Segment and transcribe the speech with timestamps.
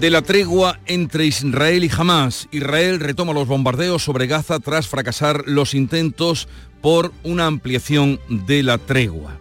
[0.00, 2.48] de la tregua entre Israel y Hamas.
[2.52, 6.48] Israel retoma los bombardeos sobre Gaza tras fracasar los intentos
[6.80, 9.38] por una ampliación de la tregua.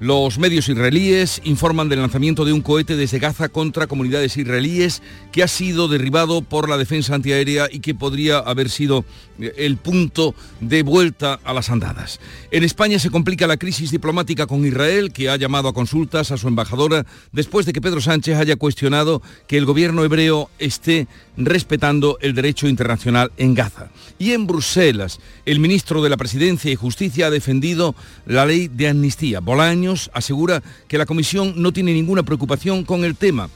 [0.00, 5.42] Los medios israelíes informan del lanzamiento de un cohete desde Gaza contra comunidades israelíes que
[5.42, 9.04] ha sido derribado por la defensa antiaérea y que podría haber sido
[9.38, 12.18] eh, el punto de vuelta a las andadas.
[12.50, 16.38] En España se complica la crisis diplomática con Israel, que ha llamado a consultas a
[16.38, 22.16] su embajadora después de que Pedro Sánchez haya cuestionado que el gobierno hebreo esté respetando
[22.22, 23.90] el derecho internacional en Gaza.
[24.18, 28.88] Y en Bruselas, el ministro de la Presidencia y Justicia ha defendido la ley de
[28.88, 29.40] amnistía.
[29.40, 33.48] Bolaño asegura que la Comisión no tiene ninguna preocupación con el tema.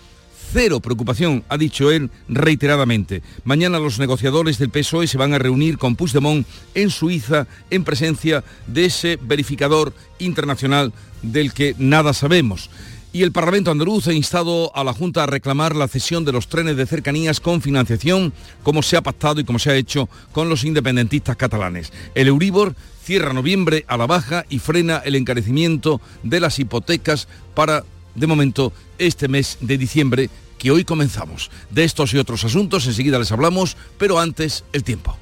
[0.53, 3.23] Cero preocupación, ha dicho él reiteradamente.
[3.45, 8.45] Mañana los negociadores del PSOE se van a reunir con Puigdemont en Suiza en presencia
[8.67, 12.71] de ese verificador internacional del que nada sabemos.
[13.13, 16.49] Y el Parlamento andaluz ha instado a la Junta a reclamar la cesión de los
[16.49, 18.33] trenes de cercanías con financiación,
[18.65, 21.93] como se ha pactado y como se ha hecho con los independentistas catalanes.
[22.17, 27.85] El Euribor cierra noviembre a la baja y frena el encarecimiento de las hipotecas para,
[28.15, 31.51] de momento, este mes de diciembre que hoy comenzamos.
[31.71, 35.17] De estos y otros asuntos enseguida les hablamos, pero antes el tiempo.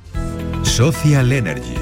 [0.62, 1.74] Social Energy.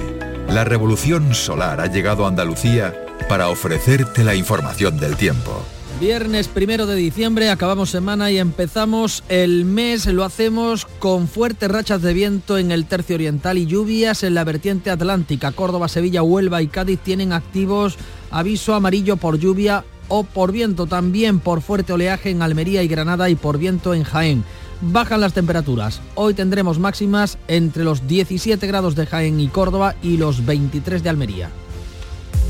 [0.49, 2.95] La revolución solar ha llegado a Andalucía
[3.29, 5.65] para ofrecerte la información del tiempo.
[6.01, 12.01] Viernes primero de diciembre, acabamos semana y empezamos el mes, lo hacemos con fuertes rachas
[12.01, 15.53] de viento en el tercio oriental y lluvias en la vertiente atlántica.
[15.53, 17.99] Córdoba, Sevilla, Huelva y Cádiz tienen activos
[18.31, 23.29] aviso amarillo por lluvia o por viento, también por fuerte oleaje en Almería y Granada
[23.29, 24.43] y por viento en Jaén.
[24.81, 26.01] Bajan las temperaturas.
[26.15, 31.11] Hoy tendremos máximas entre los 17 grados de Jaén y Córdoba y los 23 de
[31.11, 31.51] Almería.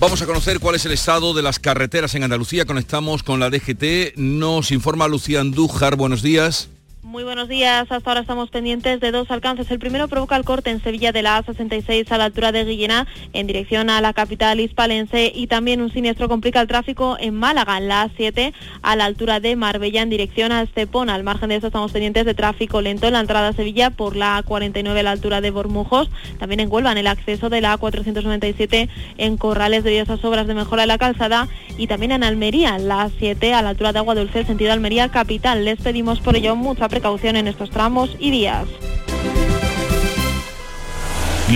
[0.00, 2.64] Vamos a conocer cuál es el estado de las carreteras en Andalucía.
[2.64, 4.16] Conectamos con la DGT.
[4.16, 5.96] Nos informa Lucía Andújar.
[5.96, 6.70] Buenos días.
[7.02, 7.90] Muy buenos días.
[7.90, 9.70] Hasta ahora estamos pendientes de dos alcances.
[9.70, 13.06] El primero provoca el corte en Sevilla de la A66 a la altura de Guillena
[13.32, 17.78] en dirección a la capital hispalense y también un siniestro complica el tráfico en Málaga
[17.78, 18.52] en la A7
[18.82, 21.14] a la altura de Marbella en dirección a Estepona.
[21.14, 24.14] Al margen de eso estamos pendientes de tráfico lento en la entrada a Sevilla por
[24.14, 26.10] la A49 a la altura de Bormujos.
[26.38, 30.46] También en Huelva en el acceso de la A497 en Corrales debido a esas obras
[30.46, 33.94] de mejora de la calzada y también en Almería en la A7 a la altura
[33.94, 35.64] de Agua Dulce sentido Almería capital.
[35.64, 38.68] Les pedimos por ello mucha precaución en estos tramos y días.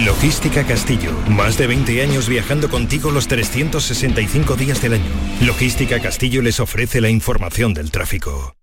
[0.03, 1.13] Logística Castillo.
[1.29, 5.05] Más de 20 años viajando contigo los 365 días del año.
[5.43, 8.57] Logística Castillo les ofrece la información del tráfico.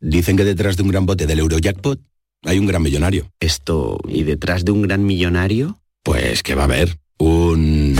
[0.00, 1.98] Dicen que detrás de un gran bote del Eurojackpot
[2.44, 3.32] hay un gran millonario.
[3.40, 5.80] Esto, ¿y detrás de un gran millonario?
[6.04, 7.96] Pues que va a haber un...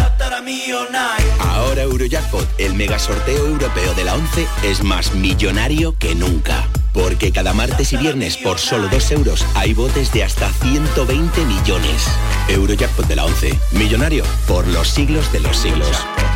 [1.41, 6.69] Ahora Eurojackpot, el mega sorteo europeo de la 11, es más millonario que nunca.
[6.97, 12.09] Porque cada martes y viernes por solo 2 euros hay botes de hasta 120 millones.
[12.49, 13.59] Eurojackpot de la 11.
[13.73, 15.91] Millonario por los siglos de los siglos.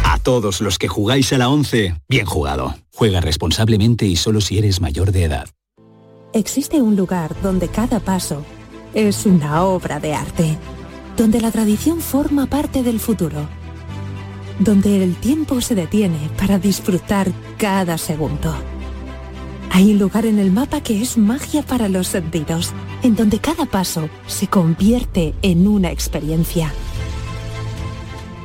[0.04, 2.74] A todos los que jugáis a la 11, bien jugado.
[2.94, 5.48] Juega responsablemente y solo si eres mayor de edad.
[6.34, 8.44] Existe un lugar donde cada paso
[8.92, 10.58] es una obra de arte.
[11.16, 13.48] Donde la tradición forma parte del futuro.
[14.58, 18.54] Donde el tiempo se detiene para disfrutar cada segundo
[19.70, 22.72] hay un lugar en el mapa que es magia para los sentidos,
[23.02, 26.72] en donde cada paso se convierte en una experiencia.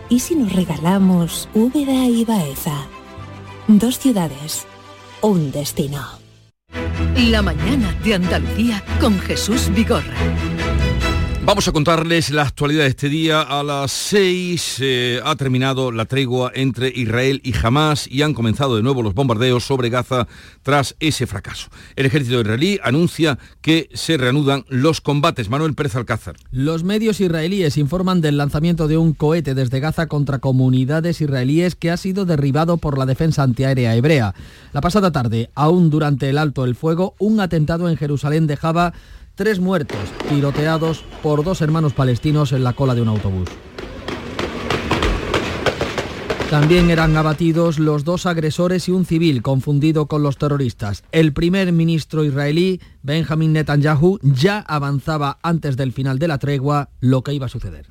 [0.08, 2.88] ¿Y si nos regalamos Úbeda y Baeza?
[3.68, 4.66] Dos ciudades,
[5.22, 6.00] un destino.
[7.18, 10.14] La mañana de Andalucía con Jesús Vigorra.
[11.46, 13.42] Vamos a contarles la actualidad de este día.
[13.42, 18.76] A las 6 eh, ha terminado la tregua entre Israel y Hamas y han comenzado
[18.76, 20.28] de nuevo los bombardeos sobre Gaza
[20.64, 21.70] tras ese fracaso.
[21.96, 25.48] El ejército israelí anuncia que se reanudan los combates.
[25.48, 26.36] Manuel Pérez Alcázar.
[26.52, 31.92] Los medios israelíes informan del lanzamiento de un cohete desde Gaza contra comunidades israelíes que
[31.92, 34.34] ha sido derribado por la defensa antiaérea hebrea.
[34.74, 38.94] La pasada tarde, aún durante el alto el fuego, un atentado en Jerusalén dejaba
[39.36, 40.00] tres muertos
[40.30, 43.50] tiroteados por dos hermanos palestinos en la cola de un autobús.
[46.50, 51.04] También eran abatidos los dos agresores y un civil confundido con los terroristas.
[51.12, 57.24] El primer ministro israelí, Benjamin Netanyahu, ya avanzaba antes del final de la tregua lo
[57.24, 57.88] que iba a suceder.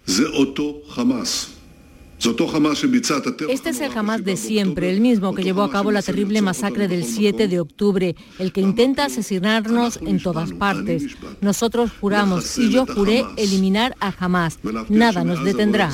[3.48, 6.88] Este es el Hamas de siempre, el mismo que llevó a cabo la terrible masacre
[6.88, 11.16] del 7 de octubre, el que intenta asesinarnos en todas partes.
[11.40, 14.58] Nosotros juramos, y yo juré eliminar a Hamas.
[14.88, 15.90] Nada nos detendrá.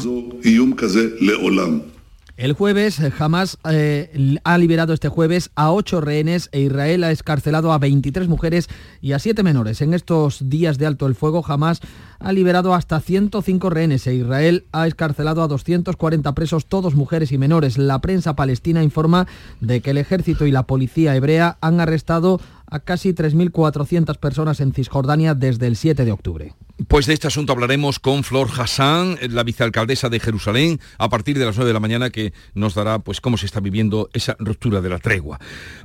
[2.41, 7.71] El jueves, Hamas eh, ha liberado este jueves a ocho rehenes e Israel ha escarcelado
[7.71, 8.71] a 23 mujeres
[9.03, 9.83] y a siete menores.
[9.83, 11.83] En estos días de alto el fuego, Hamas
[12.19, 17.37] ha liberado hasta 105 rehenes e Israel ha escarcelado a 240 presos, todos mujeres y
[17.37, 17.77] menores.
[17.77, 19.27] La prensa palestina informa
[19.61, 24.72] de que el ejército y la policía hebrea han arrestado a casi 3.400 personas en
[24.72, 26.55] Cisjordania desde el 7 de octubre.
[26.88, 31.44] Pues de este asunto hablaremos con Flor Hassan, la vicealcaldesa de Jerusalén, a partir de
[31.44, 34.81] las 9 de la mañana, que nos dará pues cómo se está viviendo esa ruptura
[34.81, 35.38] de la tregua.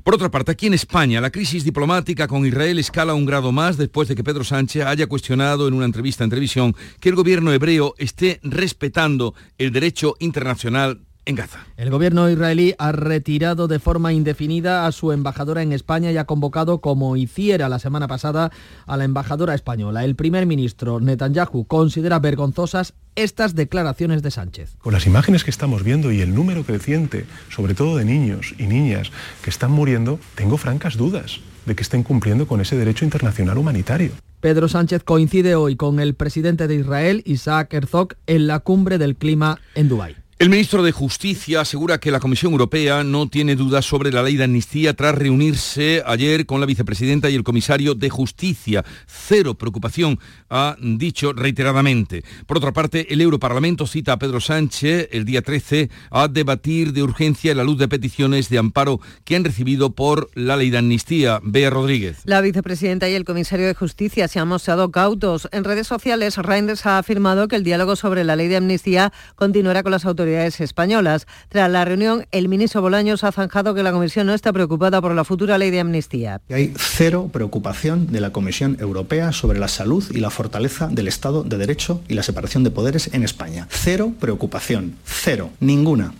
[0.03, 3.75] Por otra parte, aquí en España, la crisis diplomática con Israel escala un grado más
[3.75, 7.51] después de que Pedro Sánchez haya cuestionado en una entrevista en televisión que el gobierno
[7.51, 11.65] hebreo esté respetando el derecho internacional en Gaza.
[11.77, 16.25] El gobierno israelí ha retirado de forma indefinida a su embajadora en España y ha
[16.25, 18.51] convocado, como hiciera la semana pasada,
[18.85, 20.05] a la embajadora española.
[20.05, 24.75] El primer ministro Netanyahu considera vergonzosas estas declaraciones de Sánchez.
[24.79, 28.67] Con las imágenes que estamos viendo y el número creciente, sobre todo de niños y
[28.67, 29.11] niñas
[29.41, 34.11] que están muriendo, tengo francas dudas de que estén cumpliendo con ese derecho internacional humanitario.
[34.39, 39.15] Pedro Sánchez coincide hoy con el presidente de Israel, Isaac Herzog, en la cumbre del
[39.15, 40.24] clima en Dubái.
[40.37, 44.35] El ministro de Justicia asegura que la Comisión Europea no tiene dudas sobre la ley
[44.35, 48.83] de amnistía tras reunirse ayer con la vicepresidenta y el comisario de Justicia.
[49.07, 52.25] Cero preocupación, ha dicho reiteradamente.
[52.47, 57.03] Por otra parte, el Europarlamento cita a Pedro Sánchez el día 13 a debatir de
[57.03, 60.79] urgencia en la luz de peticiones de amparo que han recibido por la ley de
[60.79, 61.39] amnistía.
[61.43, 62.17] Bea Rodríguez.
[62.25, 65.47] La vicepresidenta y el comisario de Justicia se han mostrado cautos.
[65.53, 69.81] En redes sociales, Reinders ha afirmado que el diálogo sobre la ley de amnistía continuará
[69.81, 71.27] con las autoridades españolas.
[71.49, 75.13] Tras la reunión, el ministro Bolaños ha zanjado que la Comisión no está preocupada por
[75.13, 76.41] la futura ley de amnistía.
[76.49, 81.43] Hay cero preocupación de la Comisión Europea sobre la salud y la fortaleza del Estado
[81.43, 83.67] de Derecho y la separación de poderes en España.
[83.69, 86.13] Cero preocupación, cero, ninguna.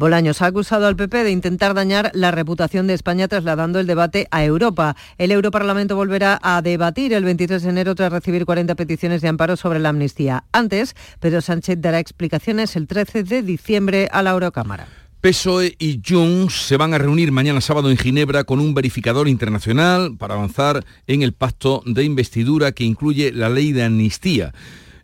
[0.00, 4.28] Bolaños ha acusado al PP de intentar dañar la reputación de España trasladando el debate
[4.30, 4.96] a Europa.
[5.18, 9.58] El Europarlamento volverá a debatir el 23 de enero tras recibir 40 peticiones de amparo
[9.58, 10.44] sobre la amnistía.
[10.52, 14.88] Antes, Pedro Sánchez dará explicaciones el 13 de diciembre a la Eurocámara.
[15.20, 20.16] PSOE y Junts se van a reunir mañana sábado en Ginebra con un verificador internacional
[20.16, 24.54] para avanzar en el pacto de investidura que incluye la ley de amnistía.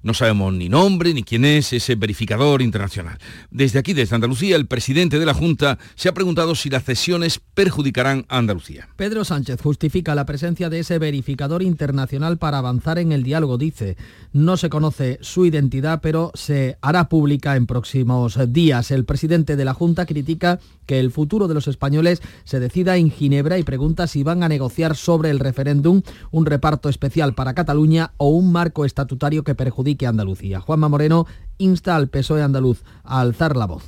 [0.02, 3.18] No sabemos ni nombre ni quién es ese verificador internacional.
[3.50, 7.40] Desde aquí, desde Andalucía, el presidente de la Junta se ha preguntado si las cesiones
[7.54, 8.88] perjudicarán a Andalucía.
[8.96, 13.58] Pedro Sánchez justifica la presencia de ese verificador internacional para avanzar en el diálogo.
[13.58, 13.96] Dice,
[14.32, 18.90] no se conoce su identidad, pero se hará pública en próximos días.
[18.90, 23.10] El presidente de la Junta critica que el futuro de los españoles se decida en
[23.10, 28.12] Ginebra y pregunta si van a negociar sobre el referéndum un reparto especial para Cataluña
[28.18, 30.60] o un marco estatutario que perjudique a Andalucía.
[30.60, 31.26] Juanma Moreno
[31.58, 33.84] insta al PSOE andaluz a alzar la voz.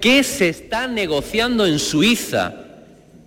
[0.00, 2.54] ¿Qué se está negociando en Suiza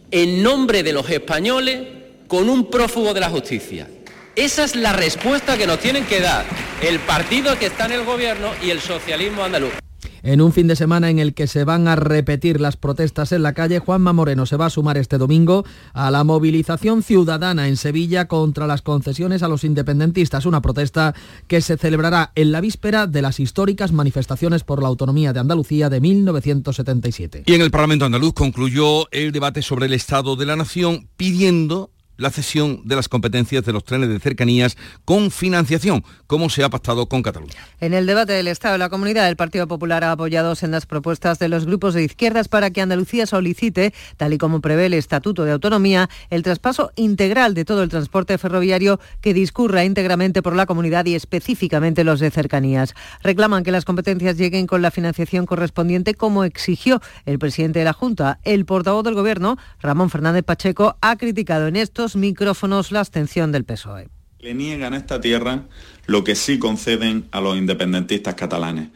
[0.10, 1.88] en nombre de los españoles
[2.28, 3.90] con un prófugo de la justicia?
[4.36, 6.46] Esa es la respuesta que nos tienen que dar
[6.82, 9.74] el partido que está en el gobierno y el socialismo andaluz.
[10.24, 13.42] En un fin de semana en el que se van a repetir las protestas en
[13.42, 17.76] la calle, Juanma Moreno se va a sumar este domingo a la movilización ciudadana en
[17.76, 21.16] Sevilla contra las concesiones a los independentistas, una protesta
[21.48, 25.90] que se celebrará en la víspera de las históricas manifestaciones por la autonomía de Andalucía
[25.90, 27.44] de 1977.
[27.48, 31.90] Y en el Parlamento andaluz concluyó el debate sobre el Estado de la Nación pidiendo
[32.22, 36.70] la cesión de las competencias de los trenes de cercanías con financiación, como se ha
[36.70, 37.56] pactado con Cataluña.
[37.80, 41.40] En el debate del Estado de la Comunidad, el Partido Popular ha apoyado las propuestas
[41.40, 45.44] de los grupos de izquierdas para que Andalucía solicite, tal y como prevé el Estatuto
[45.44, 50.66] de Autonomía, el traspaso integral de todo el transporte ferroviario que discurra íntegramente por la
[50.66, 52.94] comunidad y específicamente los de cercanías.
[53.24, 57.94] Reclaman que las competencias lleguen con la financiación correspondiente como exigió el presidente de la
[57.94, 58.40] Junta.
[58.44, 63.66] El portavoz del Gobierno, Ramón Fernández Pacheco, ha criticado en estos micrófonos la abstención del
[63.66, 64.10] PSOE.
[64.40, 65.64] Le niegan a esta tierra
[66.08, 68.90] lo que sí conceden a los independentistas catalanes.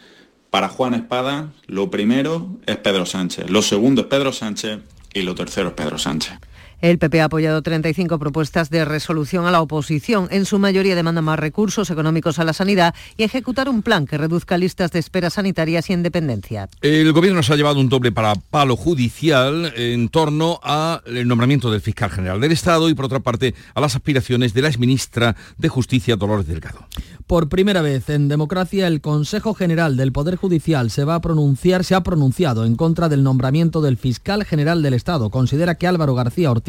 [0.50, 4.79] Para Juan Espada, lo primero es Pedro Sánchez, lo segundo es Pedro Sánchez
[5.13, 6.34] y lo tercero es Pedro Sánchez.
[6.82, 10.27] El PP ha apoyado 35 propuestas de resolución a la oposición.
[10.32, 14.17] En su mayoría demanda más recursos económicos a la sanidad y ejecutar un plan que
[14.17, 16.70] reduzca listas de espera sanitarias y en dependencia.
[16.82, 21.82] El gobierno se ha llevado un doble para palo judicial en torno al nombramiento del
[21.82, 25.70] fiscal general del Estado y por otra parte a las aspiraciones de la exministra de
[25.70, 26.88] Justicia Dolores Delgado.
[27.27, 31.84] Por primera vez en democracia, el Consejo General del Poder Judicial se va a pronunciar,
[31.84, 35.32] se ha pronunciado en contra del nombramiento del fiscal general del Estado.
[35.32, 36.64] Considera que Álvaro García Ortiz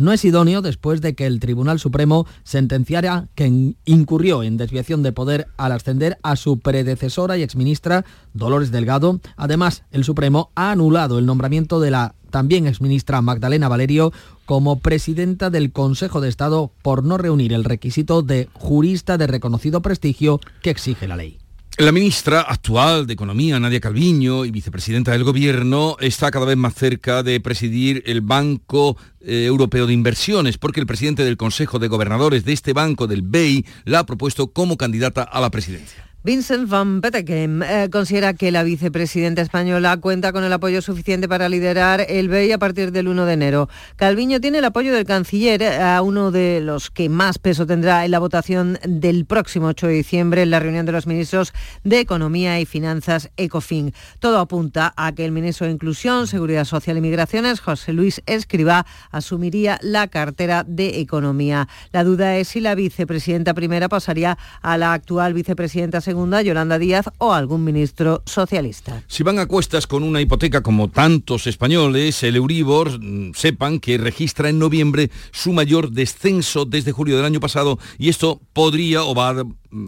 [0.00, 5.12] no es idóneo después de que el Tribunal Supremo sentenciara que incurrió en desviación de
[5.12, 9.20] poder al ascender a su predecesora y exministra Dolores Delgado.
[9.36, 14.12] Además, el Supremo ha anulado el nombramiento de la también exministra Magdalena Valerio
[14.46, 19.82] como presidenta del Consejo de Estado por no reunir el requisito de jurista de reconocido
[19.82, 21.39] prestigio que exige la ley.
[21.80, 26.74] La ministra actual de Economía, Nadia Calviño, y vicepresidenta del Gobierno, está cada vez más
[26.74, 31.88] cerca de presidir el Banco eh, Europeo de Inversiones, porque el presidente del Consejo de
[31.88, 36.09] Gobernadores de este banco, del BEI, la ha propuesto como candidata a la presidencia.
[36.22, 41.48] Vincent van Petegem eh, considera que la vicepresidenta española cuenta con el apoyo suficiente para
[41.48, 43.70] liderar el BEI a partir del 1 de enero.
[43.96, 48.04] Calviño tiene el apoyo del canciller, eh, a uno de los que más peso tendrá
[48.04, 52.00] en la votación del próximo 8 de diciembre en la reunión de los ministros de
[52.00, 53.94] Economía y Finanzas ECOFIN.
[54.18, 58.84] Todo apunta a que el ministro de Inclusión, Seguridad Social y Migraciones, José Luis Escribá,
[59.10, 61.66] asumiría la cartera de Economía.
[61.92, 67.06] La duda es si la vicepresidenta primera pasaría a la actual vicepresidenta segunda, Yolanda Díaz
[67.18, 69.04] o algún ministro socialista.
[69.06, 73.96] Si van a cuestas con una hipoteca como tantos españoles, el Euribor, mm, sepan que
[73.96, 79.14] registra en noviembre su mayor descenso desde julio del año pasado y esto podría o
[79.14, 79.44] va a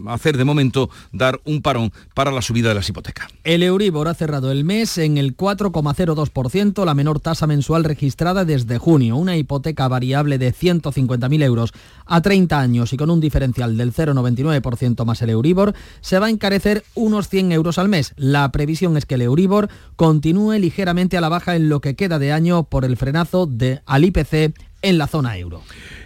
[0.07, 3.27] hacer de momento dar un parón para la subida de las hipotecas.
[3.43, 8.77] El Euribor ha cerrado el mes en el 4,02%, la menor tasa mensual registrada desde
[8.77, 9.15] junio.
[9.15, 11.73] Una hipoteca variable de 150.000 euros
[12.05, 16.29] a 30 años y con un diferencial del 0,99% más el Euribor, se va a
[16.29, 18.13] encarecer unos 100 euros al mes.
[18.17, 22.19] La previsión es que el Euribor continúe ligeramente a la baja en lo que queda
[22.19, 25.61] de año por el frenazo de, al IPC en la zona euro.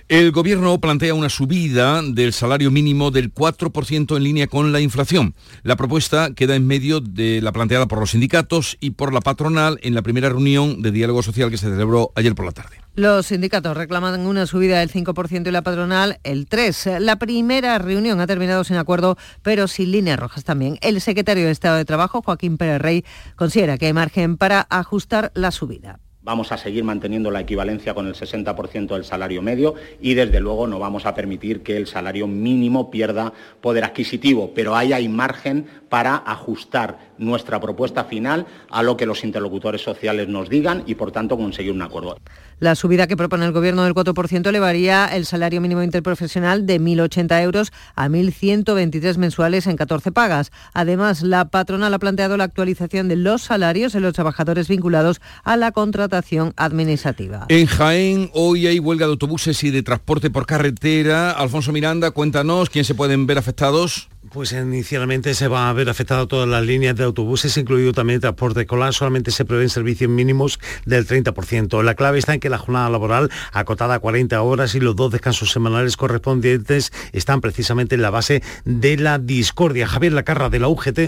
[0.10, 5.36] El gobierno plantea una subida del salario mínimo del 4% en línea con la inflación.
[5.64, 9.80] La propuesta queda en medio de la planteada por los sindicatos y por la patronal
[9.82, 12.78] en la primera reunión de diálogo social que se celebró ayer por la tarde.
[12.96, 17.00] Los sindicatos reclaman una subida del 5% y la patronal el 3%.
[17.00, 20.78] La primera reunión ha terminado sin acuerdo, pero sin líneas rojas también.
[20.80, 23.04] El secretario de Estado de Trabajo, Joaquín Pérez Rey,
[23.36, 28.06] considera que hay margen para ajustar la subida vamos a seguir manteniendo la equivalencia con
[28.06, 32.28] el 60% del salario medio y desde luego no vamos a permitir que el salario
[32.28, 33.32] mínimo pierda
[33.62, 39.24] poder adquisitivo, pero ahí hay margen para ajustar nuestra propuesta final a lo que los
[39.24, 42.18] interlocutores sociales nos digan y por tanto conseguir un acuerdo.
[42.60, 47.44] La subida que propone el Gobierno del 4% elevaría el salario mínimo interprofesional de 1.080
[47.44, 50.52] euros a 1.123 mensuales en 14 pagas.
[50.74, 55.56] Además, la patronal ha planteado la actualización de los salarios de los trabajadores vinculados a
[55.58, 57.46] la contratación administrativa.
[57.50, 61.32] En Jaén hoy hay huelga de autobuses y de transporte por carretera.
[61.32, 64.10] Alfonso Miranda, cuéntanos quién se pueden ver afectados.
[64.32, 68.22] Pues inicialmente se va a ver afectado todas las líneas de autobuses, incluido también el
[68.22, 68.94] transporte escolar.
[68.94, 71.82] Solamente se prevén servicios mínimos del 30%.
[71.84, 75.12] La clave está en que la jornada laboral acotada a 40 horas y los dos
[75.12, 79.88] descansos semanales correspondientes están precisamente en la base de la discordia.
[79.88, 81.00] Javier Lacarra de la UGT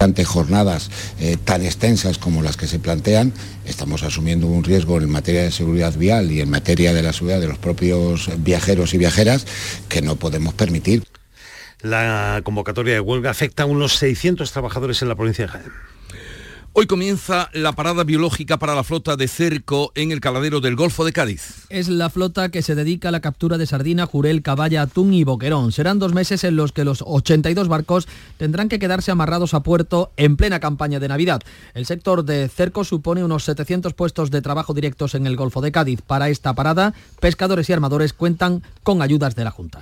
[0.00, 3.32] ante jornadas eh, tan extensas como las que se plantean,
[3.66, 7.40] estamos asumiendo un riesgo en materia de seguridad vial y en materia de la seguridad
[7.40, 9.44] de los propios viajeros y viajeras
[9.88, 11.02] que no podemos permitir.
[11.80, 15.72] La convocatoria de huelga afecta a unos 600 trabajadores en la provincia de Jaén.
[16.80, 21.04] Hoy comienza la parada biológica para la flota de cerco en el caladero del Golfo
[21.04, 21.66] de Cádiz.
[21.70, 25.24] Es la flota que se dedica a la captura de sardina, jurel, caballa, atún y
[25.24, 25.72] boquerón.
[25.72, 28.06] Serán dos meses en los que los 82 barcos
[28.36, 31.42] tendrán que quedarse amarrados a puerto en plena campaña de Navidad.
[31.74, 35.72] El sector de cerco supone unos 700 puestos de trabajo directos en el Golfo de
[35.72, 36.00] Cádiz.
[36.02, 39.80] Para esta parada, pescadores y armadores cuentan con ayudas de la Junta.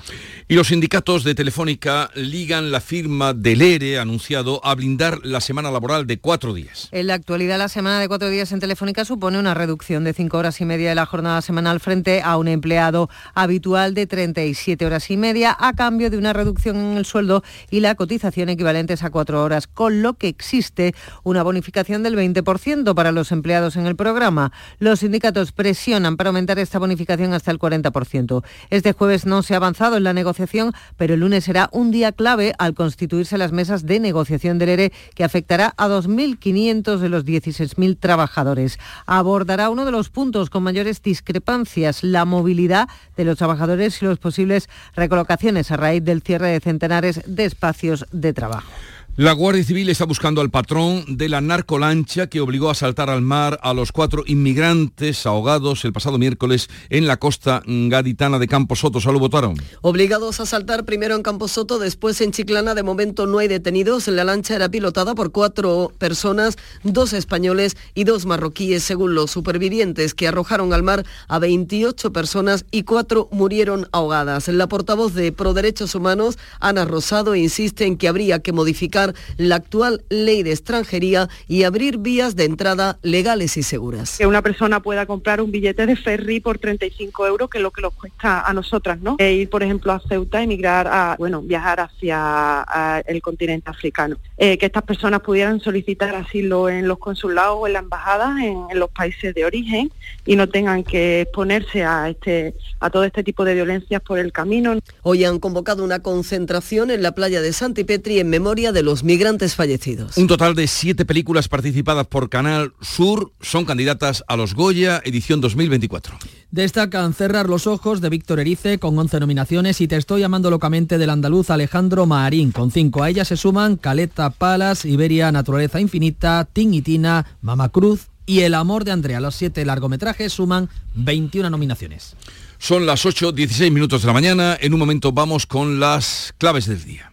[0.49, 5.71] Y los sindicatos de Telefónica ligan la firma del ERE anunciado a blindar la semana
[5.71, 6.86] laboral de cuatro días.
[6.93, 10.39] En la actualidad, la semana de cuatro días en Telefónica supone una reducción de cinco
[10.39, 15.11] horas y media de la jornada semanal frente a un empleado habitual de 37 horas
[15.11, 19.11] y media a cambio de una reducción en el sueldo y la cotización equivalentes a
[19.11, 23.97] cuatro horas, con lo que existe una bonificación del 20% para los empleados en el
[23.97, 24.53] programa.
[24.79, 28.45] Los sindicatos presionan para aumentar esta bonificación hasta el 40%.
[28.71, 32.13] Este jueves no se ha avanzado en la negociación, pero el lunes será un día
[32.13, 37.25] clave al constituirse las mesas de negociación del ERE que afectará a 2.500 de los
[37.25, 38.79] 16.000 trabajadores.
[39.07, 44.19] Abordará uno de los puntos con mayores discrepancias, la movilidad de los trabajadores y los
[44.19, 48.71] posibles recolocaciones a raíz del cierre de centenares de espacios de trabajo.
[49.19, 53.23] La Guardia Civil está buscando al patrón de la narcolancha que obligó a saltar al
[53.23, 59.01] mar a los cuatro inmigrantes ahogados el pasado miércoles en la costa gaditana de Camposoto.
[59.01, 59.57] Salud, votaron.
[59.81, 62.75] Obligados a saltar primero en Camposoto, después en Chiclana.
[62.75, 64.07] De momento no hay detenidos.
[64.09, 70.13] La lancha era pilotada por cuatro personas, dos españoles y dos marroquíes, según los supervivientes,
[70.13, 74.49] que arrojaron al mar a 28 personas y cuatro murieron ahogadas.
[74.49, 79.06] La portavoz de Pro Derechos Humanos, Ana Rosado, insiste en que habría que modificar
[79.37, 84.19] la actual ley de extranjería y abrir vías de entrada legales y seguras.
[84.19, 87.71] Que una persona pueda comprar un billete de ferry por 35 euros, que es lo
[87.71, 89.17] que nos cuesta a nosotras, ¿no?
[89.19, 94.17] E ir, por ejemplo, a Ceuta, emigrar a, bueno, viajar hacia el continente africano.
[94.39, 98.59] Eh, que estas personas pudieran solicitar asilo en los consulados o en la embajada en,
[98.71, 99.91] en, los países de origen
[100.27, 104.33] y no tengan que exponerse a este a todo este tipo de violencias por el
[104.33, 104.79] camino.
[105.03, 109.55] Hoy han convocado una concentración en la playa de Santipetri en memoria de los migrantes
[109.55, 110.17] fallecidos.
[110.17, 115.41] Un total de siete películas participadas por Canal Sur son candidatas a los Goya edición
[115.41, 116.19] 2024.
[116.51, 120.99] Destacan Cerrar los ojos de Víctor Erice con 11 nominaciones y Te estoy llamando locamente
[120.99, 123.03] del andaluz Alejandro Marín con 5.
[123.03, 128.41] A ella se suman Caleta Palas, Iberia Naturaleza Infinita, Tin y Tina, Mama Cruz y
[128.41, 129.21] El amor de Andrea.
[129.21, 132.17] Los siete largometrajes suman 21 nominaciones.
[132.59, 134.57] Son las 8, 16 minutos de la mañana.
[134.61, 137.13] En un momento vamos con las claves del día.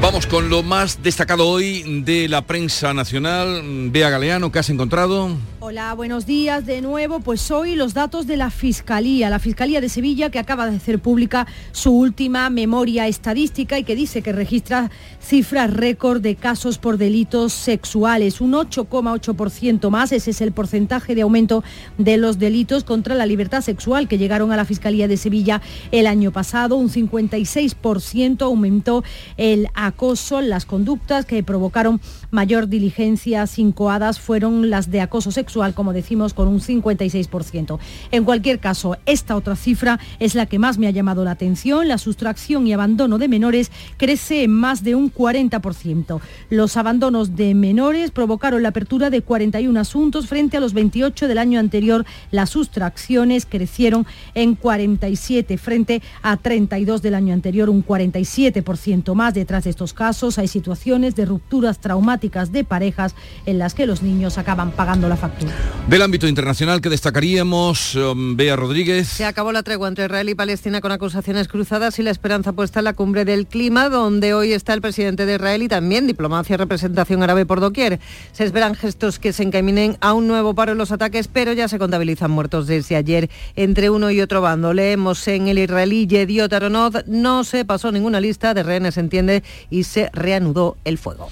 [0.00, 3.90] Vamos con lo más destacado hoy de la prensa nacional.
[3.90, 5.36] Bea Galeano, ¿qué has encontrado?
[5.62, 7.20] Hola, buenos días de nuevo.
[7.20, 11.00] Pues hoy los datos de la Fiscalía, la Fiscalía de Sevilla que acaba de hacer
[11.00, 16.96] pública su última memoria estadística y que dice que registra cifras récord de casos por
[16.96, 21.62] delitos sexuales, un 8,8% más, ese es el porcentaje de aumento
[21.98, 25.60] de los delitos contra la libertad sexual que llegaron a la Fiscalía de Sevilla
[25.92, 29.04] el año pasado, un 56% aumentó
[29.36, 32.00] el acoso, las conductas que provocaron
[32.30, 37.78] mayor diligencia incoadas fueron las de acoso sexual, como decimos, con un 56%.
[38.10, 41.88] En cualquier caso, esta otra cifra es la que más me ha llamado la atención.
[41.88, 46.20] La sustracción y abandono de menores crece en más de un 40%.
[46.50, 51.38] Los abandonos de menores provocaron la apertura de 41 asuntos frente a los 28 del
[51.38, 52.04] año anterior.
[52.30, 59.64] Las sustracciones crecieron en 47 frente a 32 del año anterior, un 47% más detrás
[59.64, 63.14] de estos estos casos hay situaciones de rupturas traumáticas de parejas
[63.46, 65.52] en las que los niños acaban pagando la factura.
[65.88, 69.08] Del ámbito internacional que destacaríamos, um, Bea Rodríguez.
[69.08, 72.80] Se acabó la tregua entre Israel y Palestina con acusaciones cruzadas y la esperanza puesta
[72.80, 76.52] en la cumbre del clima, donde hoy está el presidente de Israel y también diplomacia
[76.52, 78.00] y representación árabe por doquier.
[78.32, 81.68] Se esperan gestos que se encaminen a un nuevo paro en los ataques, pero ya
[81.68, 84.74] se contabilizan muertos desde ayer entre uno y otro bando.
[84.74, 89.84] Leemos en el israelí Yediot Aronot, no se pasó ninguna lista de rehenes, entiende, y
[89.84, 91.28] se reanudó el fuego.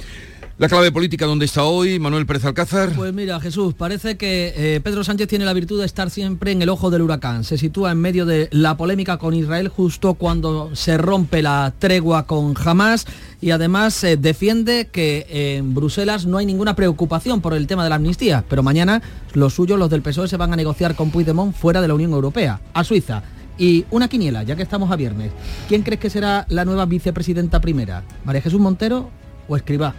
[0.58, 2.00] La clave política, ¿dónde está hoy?
[2.00, 2.92] Manuel Pérez Alcázar.
[2.96, 6.60] Pues mira, Jesús, parece que eh, Pedro Sánchez tiene la virtud de estar siempre en
[6.60, 7.44] el ojo del huracán.
[7.44, 12.26] Se sitúa en medio de la polémica con Israel justo cuando se rompe la tregua
[12.26, 13.06] con Hamas
[13.40, 17.90] y además eh, defiende que en Bruselas no hay ninguna preocupación por el tema de
[17.90, 19.00] la amnistía, pero mañana
[19.34, 22.10] los suyos, los del PSOE, se van a negociar con Puigdemont fuera de la Unión
[22.10, 23.22] Europea, a Suiza.
[23.58, 25.32] Y una quiniela, ya que estamos a viernes.
[25.68, 28.04] ¿Quién crees que será la nueva vicepresidenta primera?
[28.24, 29.10] ¿María Jesús Montero
[29.48, 29.94] o Escribá?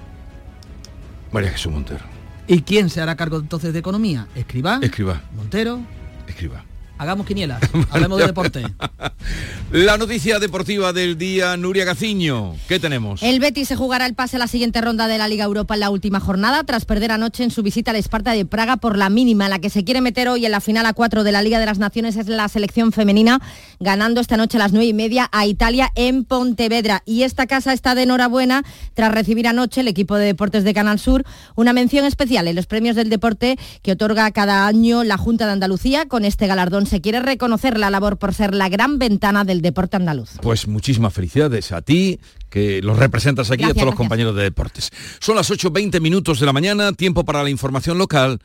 [1.31, 2.05] María Jesús Montero.
[2.47, 4.27] ¿Y quién se hará cargo entonces de economía?
[4.33, 4.79] ¿Escribá?
[4.81, 5.21] Escribá.
[5.35, 5.81] ¿Montero?
[6.27, 6.63] Escribá.
[6.99, 8.61] Hagamos quiniela, hablemos de deporte.
[9.71, 13.23] La noticia deportiva del día, Nuria Gaciño, ¿qué tenemos?
[13.23, 15.79] El Betis se jugará el pase a la siguiente ronda de la Liga Europa en
[15.79, 19.09] la última jornada, tras perder anoche en su visita al Esparta de Praga por la
[19.09, 19.47] mínima.
[19.47, 21.67] La que se quiere meter hoy en la final a cuatro de la Liga de
[21.67, 23.39] las Naciones es la selección femenina,
[23.79, 27.03] ganando esta noche a las nueve y media a Italia en Pontevedra.
[27.05, 30.99] Y esta casa está de enhorabuena tras recibir anoche el equipo de deportes de Canal
[30.99, 31.23] Sur
[31.55, 35.53] una mención especial en los premios del deporte que otorga cada año la Junta de
[35.53, 36.07] Andalucía.
[36.07, 39.97] Con este galardón se quiere reconocer la labor por ser la gran ventana del deporte
[39.97, 40.31] andaluz.
[40.41, 44.43] Pues muchísimas felicidades a ti, que los representas aquí, Gracias, a todos los compañeros de
[44.43, 44.89] deportes.
[45.19, 48.39] Son las 8.20 minutos de la mañana, tiempo para la información local.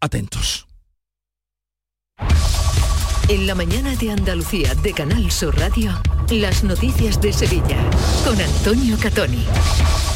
[0.00, 0.66] Atentos.
[3.28, 5.92] En la mañana de Andalucía de Canal Sur Radio,
[6.30, 7.78] las noticias de Sevilla
[8.24, 9.44] con Antonio Catoni.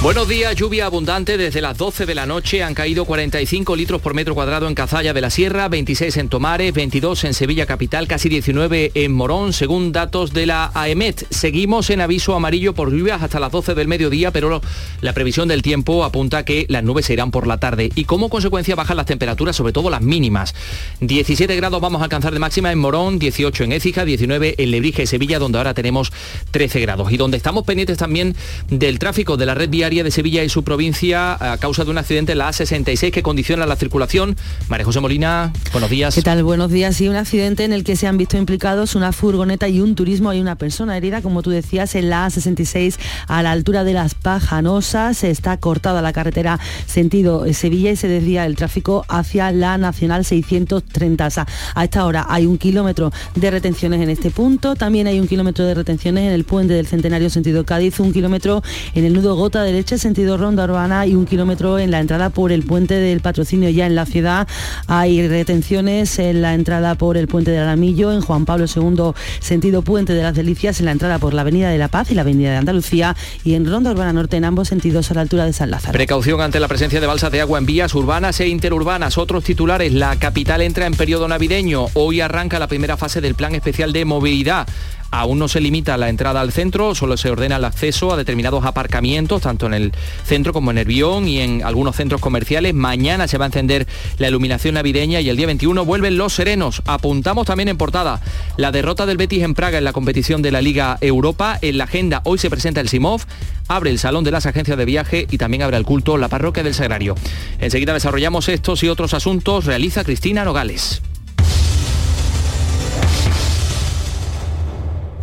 [0.02, 2.62] Buenos días, lluvia abundante desde las 12 de la noche.
[2.62, 6.74] Han caído 45 litros por metro cuadrado en Cazalla de la Sierra, 26 en Tomares,
[6.74, 11.26] 22 en Sevilla Capital, casi 19 en Morón, según datos de la AEMET.
[11.30, 14.60] Seguimos en aviso amarillo por lluvias hasta las 12 del mediodía, pero
[15.00, 18.28] la previsión del tiempo apunta que las nubes se irán por la tarde y como
[18.28, 20.54] consecuencia bajan las temperaturas, sobre todo las mínimas.
[21.00, 25.02] 17 grados vamos a alcanzar de máxima en Morón, 18 en Écija, 19 en Lebrija
[25.02, 26.12] y Sevilla, donde ahora tenemos
[26.50, 27.12] 13 grados.
[27.12, 28.34] Y donde estamos pendientes también
[28.70, 31.98] del tráfico de la red viaria de Sevilla y su provincia a causa de un
[31.98, 34.36] accidente en la A66 que condiciona la circulación.
[34.68, 36.14] María José Molina, buenos días.
[36.14, 36.42] ¿Qué tal?
[36.42, 37.00] Buenos días.
[37.00, 40.30] Y un accidente en el que se han visto implicados una furgoneta y un turismo.
[40.30, 42.96] Hay una persona herida, como tú decías, en la A66
[43.28, 45.22] a la altura de las Pajanosas.
[45.22, 51.26] Está cortada la carretera sentido Sevilla y se desvía el tráfico hacia la Nacional 630.
[51.26, 52.85] O sea, a esta hora hay un kilómetro
[53.34, 54.76] de retenciones en este punto.
[54.76, 58.62] También hay un kilómetro de retenciones en el puente del Centenario sentido Cádiz, un kilómetro
[58.94, 62.52] en el nudo Gota derecha sentido Ronda Urbana y un kilómetro en la entrada por
[62.52, 64.46] el puente del Patrocinio ya en la ciudad.
[64.86, 69.82] Hay retenciones en la entrada por el puente del Aramillo, en Juan Pablo II sentido
[69.82, 72.22] Puente de las Delicias, en la entrada por la Avenida de la Paz y la
[72.22, 75.52] Avenida de Andalucía y en Ronda Urbana Norte en ambos sentidos a la altura de
[75.52, 75.92] San Lázaro.
[75.92, 79.18] Precaución ante la presencia de balsas de agua en vías urbanas e interurbanas.
[79.18, 81.86] Otros titulares, la capital entra en periodo navideño.
[81.94, 84.68] Hoy arranca la primera fase del plan especial de movilidad.
[85.10, 88.66] Aún no se limita la entrada al centro, solo se ordena el acceso a determinados
[88.66, 89.92] aparcamientos, tanto en el
[90.26, 92.74] centro como en Nervión y en algunos centros comerciales.
[92.74, 93.86] Mañana se va a encender
[94.18, 96.82] la iluminación navideña y el día 21 vuelven los serenos.
[96.84, 98.20] Apuntamos también en portada
[98.58, 101.58] la derrota del Betis en Praga en la competición de la Liga Europa.
[101.62, 103.22] En la agenda hoy se presenta el Simov,
[103.68, 106.62] abre el Salón de las Agencias de Viaje y también abre el culto la Parroquia
[106.62, 107.14] del Sagrario.
[107.58, 109.64] Enseguida desarrollamos estos y otros asuntos.
[109.64, 111.00] Realiza Cristina Nogales.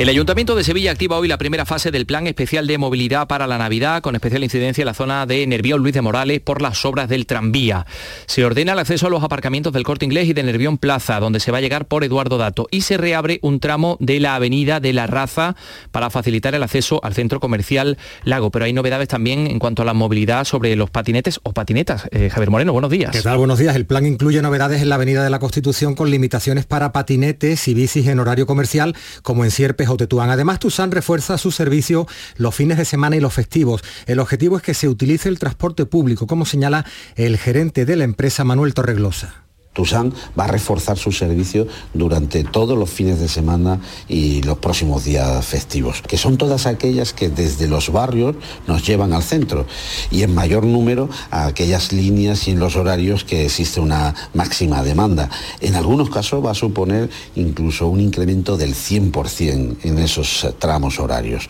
[0.00, 3.46] El Ayuntamiento de Sevilla activa hoy la primera fase del Plan Especial de Movilidad para
[3.46, 6.82] la Navidad, con especial incidencia en la zona de Nervión Luis de Morales por las
[6.86, 7.84] obras del tranvía.
[8.24, 11.38] Se ordena el acceso a los aparcamientos del Corte Inglés y de Nervión Plaza, donde
[11.38, 14.80] se va a llegar por Eduardo Dato, y se reabre un tramo de la Avenida
[14.80, 15.54] de la Raza
[15.90, 18.50] para facilitar el acceso al centro comercial Lago.
[18.50, 22.08] Pero hay novedades también en cuanto a la movilidad sobre los patinetes o patinetas.
[22.10, 23.10] Eh, Javier Moreno, buenos días.
[23.10, 23.36] ¿Qué tal?
[23.36, 23.76] Buenos días.
[23.76, 27.74] El plan incluye novedades en la Avenida de la Constitución con limitaciones para patinetes y
[27.74, 30.30] bicis en horario comercial, como en Sierpes Tetuán.
[30.30, 33.82] Además, Tusan refuerza su servicio los fines de semana y los festivos.
[34.06, 36.84] El objetivo es que se utilice el transporte público, como señala
[37.16, 39.49] el gerente de la empresa Manuel Torreglosa.
[39.72, 45.04] Tusan va a reforzar su servicio durante todos los fines de semana y los próximos
[45.04, 48.34] días festivos, que son todas aquellas que desde los barrios
[48.66, 49.66] nos llevan al centro
[50.10, 54.82] y en mayor número a aquellas líneas y en los horarios que existe una máxima
[54.82, 55.30] demanda.
[55.60, 61.48] En algunos casos va a suponer incluso un incremento del 100% en esos tramos horarios.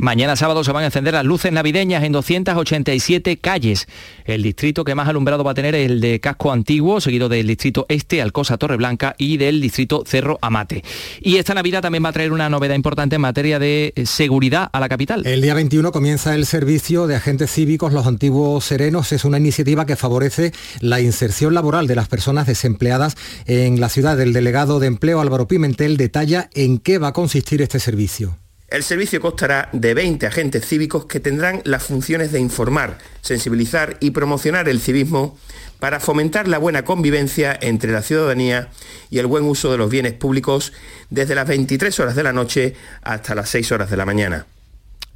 [0.00, 3.88] Mañana sábado se van a encender las luces navideñas en 287 calles.
[4.26, 7.48] El distrito que más alumbrado va a tener es el de Casco Antiguo, seguido del
[7.48, 10.84] distrito Este, Alcosa Torreblanca y del distrito Cerro Amate.
[11.20, 14.78] Y esta Navidad también va a traer una novedad importante en materia de seguridad a
[14.78, 15.26] la capital.
[15.26, 19.10] El día 21 comienza el servicio de agentes cívicos Los Antiguos Serenos.
[19.10, 24.20] Es una iniciativa que favorece la inserción laboral de las personas desempleadas en la ciudad.
[24.20, 28.38] El delegado de empleo Álvaro Pimentel detalla en qué va a consistir este servicio.
[28.68, 34.10] El servicio constará de 20 agentes cívicos que tendrán las funciones de informar, sensibilizar y
[34.10, 35.38] promocionar el civismo
[35.78, 38.68] para fomentar la buena convivencia entre la ciudadanía
[39.08, 40.74] y el buen uso de los bienes públicos
[41.08, 44.46] desde las 23 horas de la noche hasta las 6 horas de la mañana.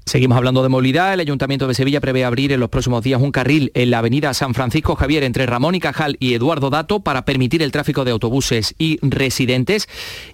[0.05, 1.15] Seguimos hablando de movilidad.
[1.15, 4.35] El Ayuntamiento de Sevilla prevé abrir en los próximos días un carril en la avenida
[4.35, 8.11] San Francisco Javier entre Ramón y Cajal y Eduardo Dato para permitir el tráfico de
[8.11, 9.89] autobuses y residentes.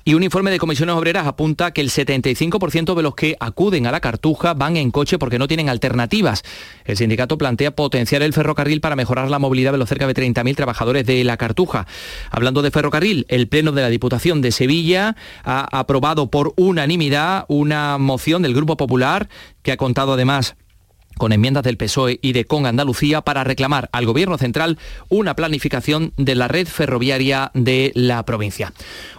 [0.05, 3.93] Y un informe de comisiones obreras apunta que el 75% de los que acuden a
[3.93, 6.43] la Cartuja van en coche porque no tienen alternativas.
[6.87, 10.57] El sindicato plantea potenciar el ferrocarril para mejorar la movilidad de los cerca de 30.000
[10.57, 11.87] trabajadores de la Cartuja.
[12.31, 17.99] Hablando de ferrocarril, el Pleno de la Diputación de Sevilla ha aprobado por unanimidad una
[17.99, 19.29] moción del Grupo Popular
[19.63, 20.57] que ha contado además
[21.19, 24.79] con enmiendas del PSOE y de Con Andalucía para reclamar al Gobierno Central
[25.09, 28.73] una planificación de la red ferroviaria de la provincia.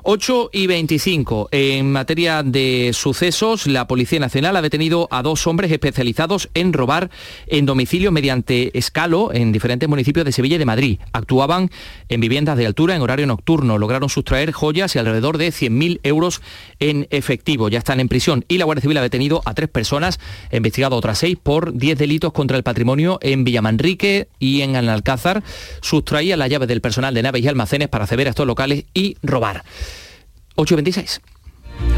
[0.03, 1.49] 8 y 25.
[1.51, 7.09] En materia de sucesos, la Policía Nacional ha detenido a dos hombres especializados en robar
[7.47, 10.99] en domicilio mediante escalo en diferentes municipios de Sevilla y de Madrid.
[11.11, 11.69] Actuaban
[12.07, 13.77] en viviendas de altura en horario nocturno.
[13.77, 16.41] Lograron sustraer joyas y alrededor de 100.000 euros
[16.79, 17.69] en efectivo.
[17.69, 20.19] Ya están en prisión y la Guardia Civil ha detenido a tres personas,
[20.51, 25.43] investigado otras seis por 10 delitos contra el patrimonio en Villamanrique y en Alcázar.
[25.81, 29.17] Sustraía la llave del personal de naves y almacenes para acceder a estos locales y
[29.21, 29.63] robar.
[30.55, 31.21] 826.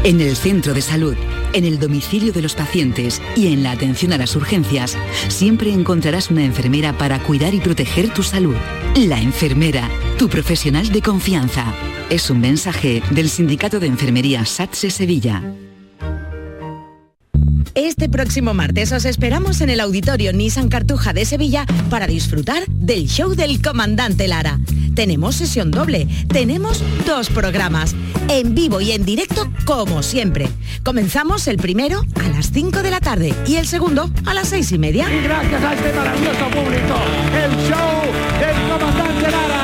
[0.04, 1.14] En el centro de salud,
[1.52, 6.30] en el domicilio de los pacientes y en la atención a las urgencias, siempre encontrarás
[6.30, 8.56] una enfermera para cuidar y proteger tu salud.
[8.96, 11.72] La enfermera, tu profesional de confianza.
[12.10, 15.42] Es un mensaje del Sindicato de Enfermería SATSE Sevilla.
[17.74, 23.08] Este próximo martes os esperamos en el Auditorio Nissan Cartuja de Sevilla para disfrutar del
[23.08, 24.60] show del comandante Lara.
[24.94, 27.94] Tenemos sesión doble, tenemos dos programas,
[28.28, 30.50] en vivo y en directo como siempre.
[30.84, 34.70] Comenzamos el primero a las 5 de la tarde y el segundo a las seis
[34.72, 35.06] y media.
[35.10, 36.94] Y gracias a este maravilloso público,
[37.34, 38.02] el show
[38.38, 39.62] del comandante Lara.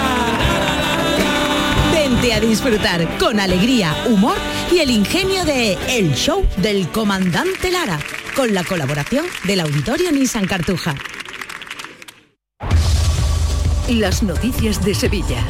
[1.93, 7.99] Vente a disfrutar con alegría, humor y el ingenio de El Show del Comandante Lara,
[8.37, 10.95] con la colaboración del Auditorio Nissan Cartuja.
[13.89, 15.45] Las noticias de Sevilla.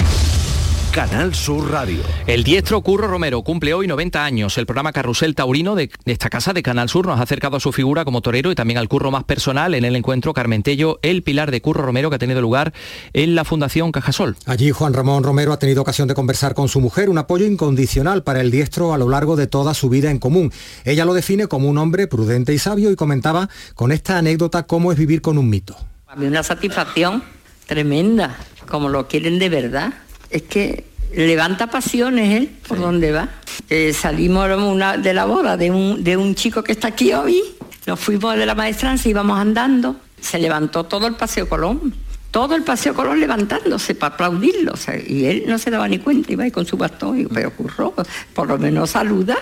[0.92, 2.00] Canal Sur Radio.
[2.26, 4.58] El diestro Curro Romero cumple hoy 90 años.
[4.58, 7.72] El programa Carrusel Taurino de esta casa de Canal Sur nos ha acercado a su
[7.72, 11.50] figura como torero y también al curro más personal en el encuentro Carmentello, el pilar
[11.50, 12.72] de Curro Romero que ha tenido lugar
[13.12, 14.36] en la Fundación Cajasol.
[14.46, 18.22] Allí Juan Ramón Romero ha tenido ocasión de conversar con su mujer, un apoyo incondicional
[18.22, 20.52] para el diestro a lo largo de toda su vida en común.
[20.84, 24.90] Ella lo define como un hombre prudente y sabio y comentaba con esta anécdota cómo
[24.90, 25.76] es vivir con un mito.
[26.06, 27.22] A mí una satisfacción
[27.66, 28.36] tremenda,
[28.68, 29.92] como lo quieren de verdad.
[30.30, 33.28] Es que levanta pasiones él por donde va.
[33.70, 37.42] Eh, salimos una, de la boda de un, de un chico que está aquí hoy,
[37.86, 41.94] nos fuimos de la maestranza, íbamos andando, se levantó todo el Paseo Colón
[42.30, 44.74] todo el paseo Colón levantándose para aplaudirlo.
[45.06, 47.94] y él no se daba ni cuenta, iba ahí con su bastón y pero curró,
[48.34, 49.38] por lo menos saluda.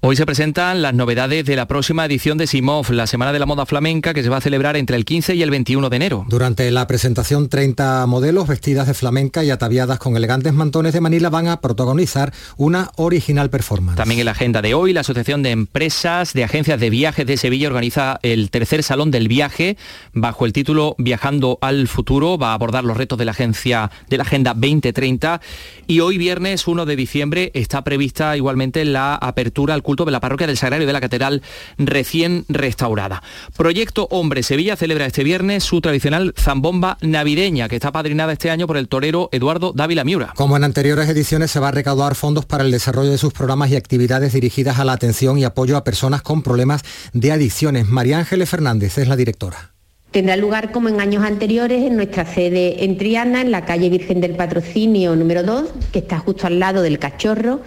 [0.00, 3.46] Hoy se presentan las novedades de la próxima edición de Simov, la Semana de la
[3.46, 6.24] Moda Flamenca, que se va a celebrar entre el 15 y el 21 de enero.
[6.28, 11.30] Durante la presentación, 30 modelos vestidas de flamenca y ataviadas con elegantes mantones de Manila
[11.30, 13.96] van a protagonizar una original performance.
[13.96, 17.36] También en la agenda de hoy, la Asociación de Empresas de Agencias de Viajes de
[17.36, 19.76] Sevilla organiza el tercer Salón del Viaje
[20.12, 24.16] bajo el título Viajando al Futuro va a abordar los retos de la agencia de
[24.16, 25.40] la Agenda 2030
[25.86, 30.20] y hoy viernes 1 de diciembre está prevista igualmente la apertura al culto de la
[30.20, 31.42] parroquia del Sagrario de la Catedral
[31.78, 33.22] recién restaurada.
[33.56, 38.66] Proyecto Hombre Sevilla celebra este viernes su tradicional zambomba navideña que está padrinada este año
[38.66, 40.32] por el torero Eduardo Dávila Miura.
[40.36, 43.70] Como en anteriores ediciones se va a recaudar fondos para el desarrollo de sus programas
[43.70, 47.88] y actividades dirigidas a la atención y apoyo a personas con problemas de adicciones.
[47.88, 49.72] María Ángeles Fernández es la directora.
[50.10, 54.20] Tendrá lugar como en años anteriores en nuestra sede en Triana, en la calle Virgen
[54.20, 57.60] del Patrocinio número 2, que está justo al lado del Cachorro,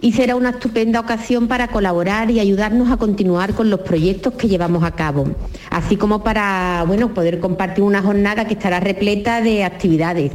[0.00, 4.48] y será una estupenda ocasión para colaborar y ayudarnos a continuar con los proyectos que
[4.48, 5.26] llevamos a cabo,
[5.68, 10.32] así como para bueno, poder compartir una jornada que estará repleta de actividades.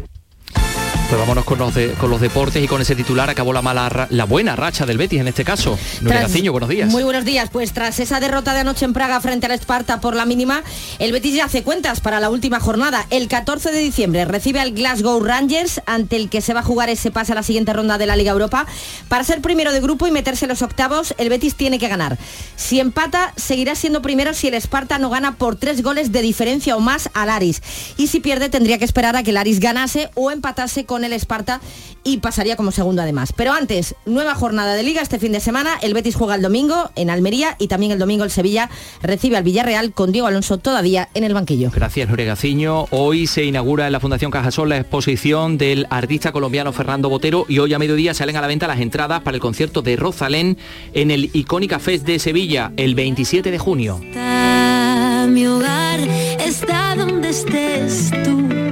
[1.08, 4.08] Pues vámonos con los, de- con los deportes y con ese titular acabó la mala
[4.10, 5.78] la buena racha del Betis en este caso.
[6.02, 6.90] Nuria Gaciño, buenos días.
[6.90, 7.50] Muy buenos días.
[7.52, 10.64] Pues tras esa derrota de anoche en Praga frente al Esparta por la mínima,
[10.98, 13.06] el Betis ya hace cuentas para la última jornada.
[13.12, 16.90] El 14 de diciembre recibe al Glasgow Rangers, ante el que se va a jugar
[16.90, 18.66] ese pase a la siguiente ronda de la Liga Europa.
[19.08, 22.18] Para ser primero de grupo y meterse en los octavos, el Betis tiene que ganar.
[22.56, 26.76] Si empata, seguirá siendo primero si el Esparta no gana por tres goles de diferencia
[26.76, 27.62] o más al Aris.
[27.96, 31.14] Y si pierde, tendría que esperar a que el Aris ganase o empatase con el
[31.14, 31.62] Esparta
[32.04, 33.34] y pasaría como segundo además.
[33.36, 35.78] Pero antes, nueva jornada de liga este fin de semana.
[35.82, 38.70] El Betis juega el domingo en Almería y también el domingo el Sevilla
[39.02, 41.72] recibe al Villarreal con Diego Alonso todavía en el banquillo.
[41.74, 42.86] Gracias, Nuria Gaciño.
[42.92, 47.60] Hoy se inaugura en la Fundación Cajasol la exposición del artista colombiano Fernando Botero y
[47.60, 50.58] hoy a mediodía salen a la venta las entradas para el concierto de Rosalén
[50.94, 54.00] en el Icónica Fest de Sevilla el 27 de junio.
[54.04, 56.00] Está mi hogar,
[56.40, 58.65] está donde estés tú.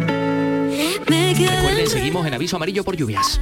[1.88, 3.40] Seguimos en aviso amarillo por lluvias.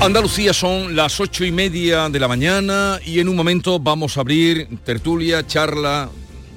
[0.00, 4.20] Andalucía son las ocho y media de la mañana y en un momento vamos a
[4.20, 6.10] abrir tertulia, charla,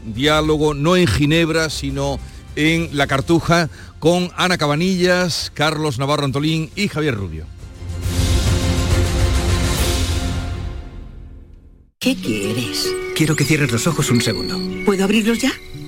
[0.04, 2.20] diálogo, no en Ginebra, sino
[2.58, 7.57] en La Cartuja, con Ana Cabanillas, Carlos Navarro Antolín y Javier Rubio.
[12.00, 12.94] ¿Qué quieres?
[13.16, 14.60] Quiero que cierres los ojos un segundo.
[14.86, 15.52] ¿Puedo abrirlos ya?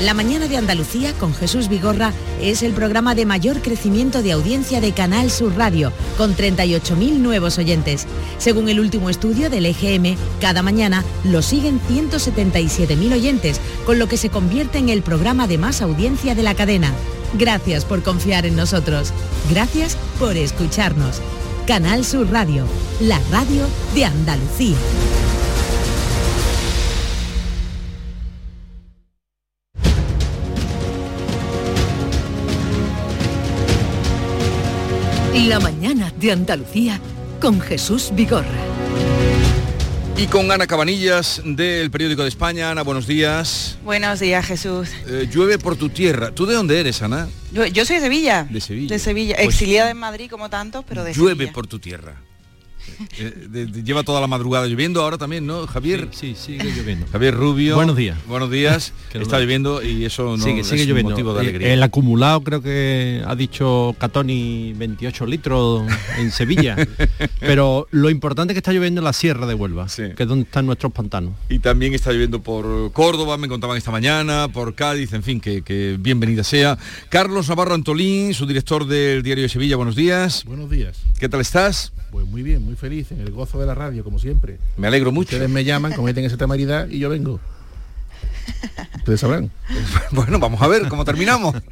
[0.00, 4.82] La mañana de Andalucía con Jesús Vigorra es el programa de mayor crecimiento de audiencia
[4.82, 8.06] de Canal Sur Radio, con 38.000 nuevos oyentes.
[8.36, 14.18] Según el último estudio del EGM, cada mañana lo siguen 177.000 oyentes, con lo que
[14.18, 16.92] se convierte en el programa de más audiencia de la cadena.
[17.38, 19.14] Gracias por confiar en nosotros.
[19.50, 21.22] Gracias por escucharnos.
[21.66, 22.66] Canal Sur Radio,
[23.00, 24.76] la radio de Andalucía.
[35.36, 36.98] La mañana de Andalucía
[37.42, 38.46] con Jesús Vigorra.
[40.16, 42.70] Y con Ana Cabanillas del Periódico de España.
[42.70, 43.76] Ana, buenos días.
[43.84, 44.88] Buenos días, Jesús.
[45.06, 46.30] Eh, llueve por tu tierra.
[46.30, 47.28] ¿Tú de dónde eres, Ana?
[47.52, 48.46] Yo, yo soy de Sevilla.
[48.48, 48.88] De Sevilla.
[48.94, 49.36] De Sevilla.
[49.36, 51.52] Pues Exiliada en Madrid como tantos, pero de llueve Sevilla.
[51.52, 52.22] por tu tierra.
[53.18, 56.08] Eh, de- de- lleva toda la madrugada lloviendo ahora también, ¿no, Javier?
[56.12, 57.06] Sí, sí, sigue lloviendo.
[57.12, 57.74] Javier Rubio.
[57.76, 58.16] Buenos días.
[58.26, 58.92] Buenos días.
[59.16, 61.10] No- Está lloviendo y eso no sigue, es sigue un lloviendo.
[61.12, 61.72] motivo de Eh, alegría.
[61.72, 65.84] El acumulado creo que ha dicho Catoni 28 litros
[66.18, 66.76] en Sevilla.
[67.40, 70.44] Pero lo importante es que está lloviendo en la Sierra de Huelva, que es donde
[70.44, 71.32] están nuestros pantanos.
[71.48, 75.62] Y también está lloviendo por Córdoba, me contaban esta mañana, por Cádiz, en fin, que,
[75.62, 76.76] que bienvenida sea.
[77.08, 80.44] Carlos Navarro Antolín, su director del Diario de Sevilla, buenos días.
[80.44, 80.98] Buenos días.
[81.18, 81.92] ¿Qué tal estás?
[82.16, 84.56] Pues muy bien, muy feliz, en el gozo de la radio, como siempre.
[84.78, 85.36] Me alegro mucho.
[85.36, 87.40] Ustedes me llaman, cometen esa temeridad y yo vengo.
[88.96, 89.50] Ustedes sabrán.
[90.12, 91.54] bueno, vamos a ver cómo terminamos.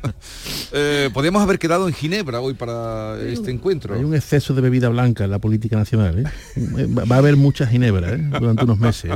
[0.77, 3.95] Eh, podríamos haber quedado en Ginebra hoy para este encuentro.
[3.95, 6.19] Hay un exceso de bebida blanca en la política nacional.
[6.19, 6.87] ¿eh?
[6.87, 8.19] Va va a haber mucha ginebra ¿eh?
[8.19, 9.13] durante unos meses.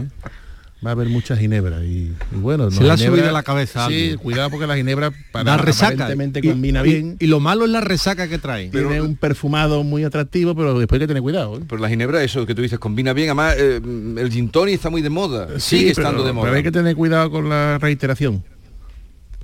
[0.86, 3.42] Va a haber mucha ginebra y, y bueno, Se no, le ha subido a la
[3.42, 4.18] cabeza Sí, alguien.
[4.18, 5.94] cuidado porque la ginebra para Da resaca.
[5.94, 7.16] aparentemente Y- combina y- bien.
[7.18, 8.68] Y, lo malo es la resaca que trae.
[8.68, 11.56] tiene un perfumado muy atractivo, pero después hay que tener cuidado.
[11.58, 11.62] ¿eh?
[11.68, 13.28] Pero la ginebra, eso que tú dices, combina bien.
[13.28, 13.80] Además, eh,
[14.18, 15.48] el gin tonic está muy de moda.
[15.58, 16.44] Sí, Sigue pero- estando de moda.
[16.46, 18.44] Pero hay que tener cuidado con la reiteración.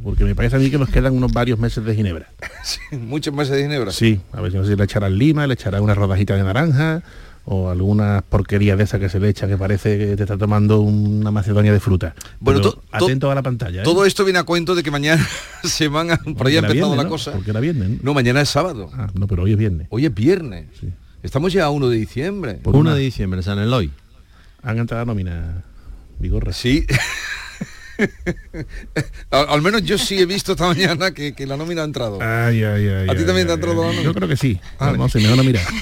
[0.05, 2.29] Porque me parece a mí que nos quedan unos varios meses de ginebra.
[2.93, 3.91] Muchos meses de ginebra.
[3.91, 6.43] Sí, a ver si no sé si le echarán lima, le echarán una rodajita de
[6.45, 7.03] naranja
[7.47, 10.81] o alguna porquería de esa que se le echa que parece que te está tomando
[10.81, 12.15] una macedonia de fruta.
[12.41, 13.81] Bueno, to- to- atento a la pantalla.
[13.83, 13.85] ¿eh?
[13.85, 15.27] Todo esto viene a cuento de que mañana
[15.65, 16.17] se van a...
[16.17, 17.09] Por ahí ha empezado viernes, la ¿no?
[17.11, 17.33] cosa.
[17.33, 17.89] Porque era viernes.
[17.91, 17.97] ¿no?
[18.03, 18.91] No, mañana es sábado.
[18.95, 19.89] Ah, no, pero hoy es viernes.
[19.91, 20.67] Hoy es viernes.
[21.23, 22.55] Estamos ya a 1 de diciembre.
[22.55, 23.91] Por 1 una- de diciembre, San Eloy.
[24.63, 25.65] Han entrado a nómina
[26.19, 26.53] Vigorra.
[26.55, 26.87] Sí.
[29.31, 32.19] al, al menos yo sí he visto esta mañana que, que la nómina ha entrado.
[32.21, 33.09] Ay, ay, ay.
[33.09, 34.03] ¿A ti ay, también te ha ay, entrado la nómina?
[34.03, 34.59] Yo creo que sí.
[34.79, 34.99] Vale.
[34.99, 35.65] No sé, mejor no mirar.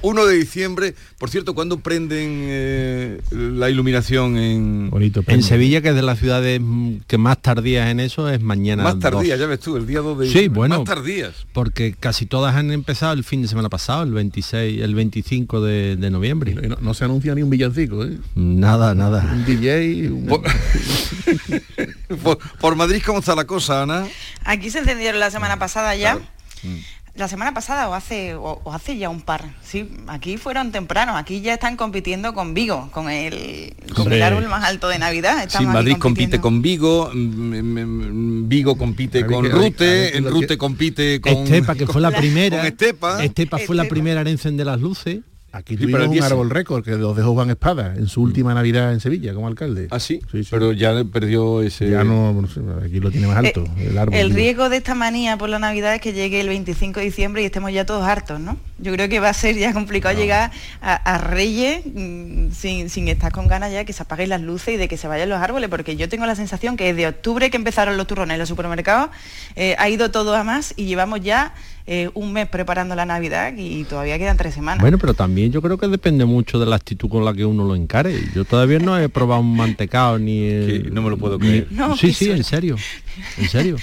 [0.00, 0.94] 1 de diciembre.
[1.18, 4.90] Por cierto, ¿cuándo prenden eh, la iluminación en...
[4.90, 5.24] Bonito.
[5.26, 6.60] En Sevilla, que es de las ciudades
[7.08, 8.84] que más tardías en eso, es mañana.
[8.84, 9.40] Más tardía, 2.
[9.40, 10.58] ya ves tú, el día 2 de Sí, diciembre.
[10.58, 10.78] bueno.
[10.78, 11.46] Más tardías.
[11.52, 15.96] Porque casi todas han empezado el fin de semana pasado, el 26, el 25 de,
[15.96, 16.54] de noviembre.
[16.54, 18.18] No, no se anuncia ni un villancico, ¿eh?
[18.36, 19.28] Nada, nada.
[19.34, 20.28] Un DJ, un-
[22.60, 24.06] Por, Madrid, ¿cómo está la cosa, Ana?
[24.44, 26.16] Aquí se encendieron la semana pasada ya.
[26.16, 26.78] Mm.
[27.14, 29.42] La semana pasada o hace o, o hace ya un par.
[29.60, 31.16] Sí, aquí fueron tempranos.
[31.16, 34.18] Aquí ya están compitiendo con Vigo, con el con Hombre.
[34.18, 35.38] el árbol más alto de Navidad.
[35.40, 41.20] Sí, Estamos Madrid compite con Vigo, mm, mm, Vigo compite con Rute, en Rute compite
[41.20, 41.32] con...
[41.32, 42.58] Estepa, que fue la primera.
[42.58, 43.24] Con Estepa.
[43.24, 45.18] Estepa fue la primera en encender las luces.
[45.50, 48.92] Aquí Sí, tuvimos un árbol récord que los dejó Juan Espada en su última Navidad
[48.92, 49.88] en Sevilla como alcalde.
[49.90, 50.48] Ah, sí, Sí, sí.
[50.50, 51.88] pero ya perdió ese...
[51.90, 54.14] Ya no, no sé, aquí lo tiene más alto, Eh, el árbol.
[54.14, 54.36] El digo.
[54.36, 57.46] riesgo de esta manía por la Navidad es que llegue el 25 de diciembre y
[57.46, 58.58] estemos ya todos hartos, ¿no?
[58.78, 60.50] Yo creo que va a ser ya complicado llegar
[60.82, 64.42] a, a Reyes mm, sin, sin estar con ganas ya de que se apaguen las
[64.42, 67.08] luces y de que se vayan los árboles, porque yo tengo la sensación que desde
[67.08, 69.08] octubre que empezaron los turrones en los supermercados,
[69.56, 71.54] eh, ha ido todo a más y llevamos ya
[71.90, 74.82] eh, un mes preparando la Navidad y todavía quedan tres semanas.
[74.82, 77.64] Bueno, pero también yo creo que depende mucho de la actitud con la que uno
[77.64, 78.14] lo encare.
[78.34, 80.38] Yo todavía no he probado un mantecado ni...
[80.48, 81.66] el- no me lo puedo ni- creer.
[81.70, 82.76] No, sí, sí, en serio.
[83.38, 83.76] En serio.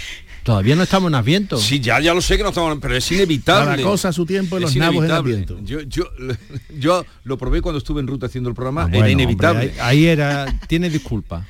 [0.43, 1.57] Todavía no estamos en Adviento.
[1.57, 3.77] Sí, ya, ya lo sé que no estamos, pero es inevitable.
[3.81, 5.33] Cada cosa a su tiempo y los nabos en inevitable.
[5.33, 5.59] Adviento.
[5.63, 6.03] Yo, yo,
[6.77, 9.67] yo lo probé cuando estuve en ruta haciendo el programa, Ah, era bueno, inevitable.
[9.69, 10.45] hombre, ahí, ahí era...
[10.67, 11.47] Tiene disculpa.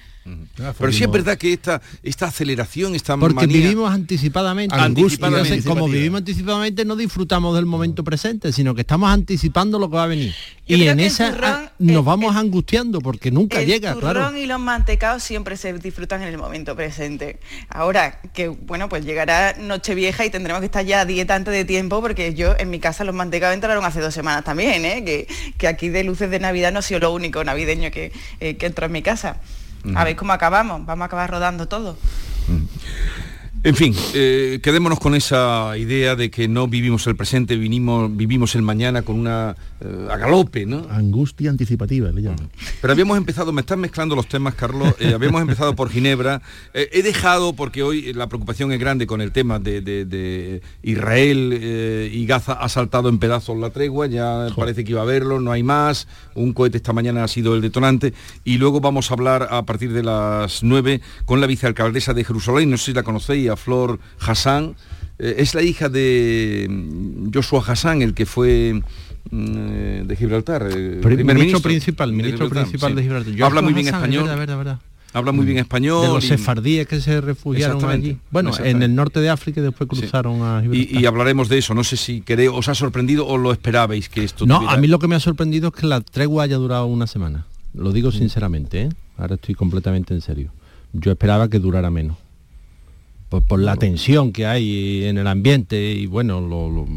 [0.59, 3.57] Ah, Pero sí es verdad que esta, esta aceleración, esta Porque manía...
[3.57, 4.73] vivimos anticipadamente.
[4.76, 5.49] Anticipadamente.
[5.53, 9.97] Entonces, como vivimos anticipadamente, no disfrutamos del momento presente, sino que estamos anticipando lo que
[9.97, 10.34] va a venir.
[10.67, 13.93] Yo y en esa turrón, ah, nos el- vamos el- angustiando porque nunca el llega,
[13.93, 14.38] turrón claro.
[14.38, 17.39] y los mantecados siempre se disfrutan en el momento presente.
[17.69, 21.65] Ahora que bueno, pues llegará Nochevieja y tendremos que estar ya a dieta antes de
[21.65, 25.03] tiempo porque yo en mi casa los mantecados entraron hace dos semanas también, ¿eh?
[25.05, 25.28] que,
[25.59, 28.65] que aquí de luces de Navidad no ha sido lo único navideño que, eh, que
[28.65, 29.38] entró en mi casa.
[29.93, 31.97] A ver cómo acabamos, vamos a acabar rodando todo.
[33.66, 38.53] En fin, eh, quedémonos con esa idea de que no vivimos el presente, vinimos, vivimos
[38.53, 40.86] el mañana con una eh, a galope, ¿no?
[40.88, 42.47] Angustia anticipativa, le llaman.
[42.80, 46.43] Pero habíamos empezado, me están mezclando los temas, Carlos, eh, habíamos empezado por Ginebra,
[46.76, 50.61] Eh, he dejado, porque hoy la preocupación es grande con el tema de, de- de
[50.84, 55.39] Israel y Gaza ha saltado en pedazos la tregua, ya parece que iba a verlo,
[55.39, 58.13] no hay más, un cohete esta mañana ha sido el detonante,
[58.43, 62.70] y luego vamos a hablar a partir de las 9 con la vicealcaldesa de Jerusalén,
[62.70, 64.76] no sé si la conocéis, Flor Hassan,
[65.18, 68.82] Eh, es la hija de mm, Joshua Hassan, el que fue
[69.32, 70.64] mm, de Gibraltar.
[70.70, 72.95] eh, Pri- primer ministro ministro principal, de ministro Gibraltar, principal sí.
[72.97, 73.32] de Gibraltar.
[73.34, 74.24] Joshua Habla muy bien Hassan, español.
[74.24, 74.80] verdad, verdad, verdad.
[75.14, 76.01] Habla muy bien español.
[76.01, 78.18] de los sefardíes que se refugiaron allí.
[78.30, 80.91] Bueno, en el norte de África y después cruzaron a Gibraltar.
[80.97, 81.74] y, y hablaremos de eso.
[81.74, 84.78] No sé si queréis, os ha sorprendido o lo esperabais que esto No, tuviera- a
[84.78, 87.45] mí lo que me ha sorprendido es que la tregua haya durado una semana.
[87.74, 88.89] Lo digo sinceramente, ¿eh?
[89.18, 90.51] Ahora estoy completamente en serio.
[90.91, 92.18] Yo esperaba que durara menos.
[93.30, 96.88] Por, por la tensión que hay en el ambiente y bueno, lo- lo-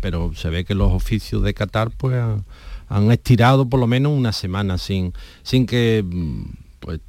[0.00, 2.44] pero se ve que los oficios de Qatar pues han,
[2.88, 5.12] han estirado por lo menos una semana sin,
[5.42, 6.42] sin que mm,
[6.80, 7.00] pues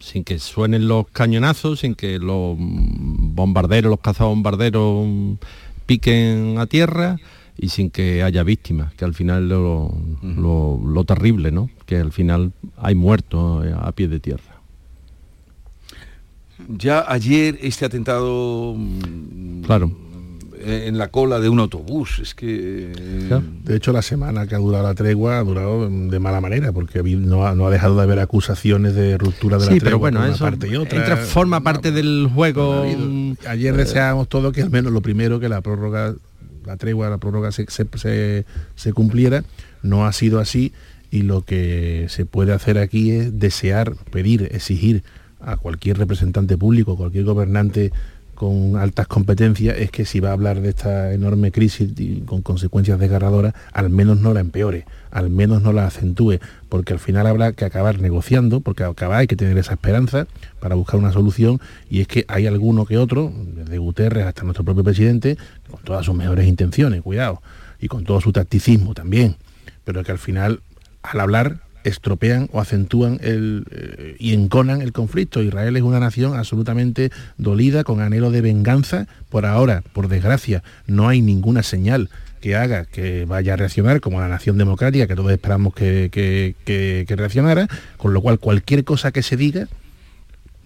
[0.00, 5.32] sin que suenen los cañonazos, sin que los mm, bombarderos, los cazabombarderos mm,
[5.86, 7.18] piquen a tierra
[7.56, 11.70] y sin que haya víctimas, que al final lo, lo- lo terrible, ¿no?
[11.86, 14.51] Que al final hay muertos a pie de tierra.
[16.68, 19.92] Ya ayer este atentado mm, Claro.
[20.58, 22.18] eh, en la cola de un autobús.
[22.20, 22.92] Es que...
[23.64, 27.02] De hecho, la semana que ha durado la tregua ha durado de mala manera, porque
[27.02, 29.98] no ha, no ha dejado de haber acusaciones de ruptura de la Sí, tregua pero
[29.98, 30.98] bueno, por una eso parte y otra.
[30.98, 32.84] entra- forma parte del juego.
[32.84, 36.14] mm, Ayer eh, deseábamos todo que al menos lo primero que la prórroga,
[36.64, 38.44] la tregua, la prórroga se, se- se-
[38.76, 39.42] se cumpliera.
[39.82, 40.72] No ha sido así
[41.10, 45.02] y lo que se puede hacer aquí es desear, pedir, exigir
[45.44, 47.92] a cualquier representante público, cualquier gobernante
[48.34, 52.42] con altas competencias, es que si va a hablar de esta enorme crisis y con
[52.42, 57.28] consecuencias desgarradoras, al menos no la empeore, al menos no la acentúe, porque al final
[57.28, 60.26] habrá que acabar negociando, porque acabar hay que tener esa esperanza
[60.58, 64.64] para buscar una solución, y es que hay alguno que otro, desde Guterres hasta nuestro
[64.64, 65.36] propio presidente,
[65.70, 67.42] con todas sus mejores intenciones, cuidado,
[67.78, 69.36] y con todo su tacticismo también,
[69.84, 70.62] pero que al final,
[71.02, 75.42] al hablar, estropean o acentúan el, eh, y enconan el conflicto.
[75.42, 79.06] Israel es una nación absolutamente dolida, con anhelo de venganza.
[79.28, 82.10] Por ahora, por desgracia, no hay ninguna señal
[82.40, 87.06] que haga que vaya a reaccionar como la nación democrática que todos esperamos que, que-
[87.16, 89.68] reaccionara, con lo cual cualquier cosa que se diga,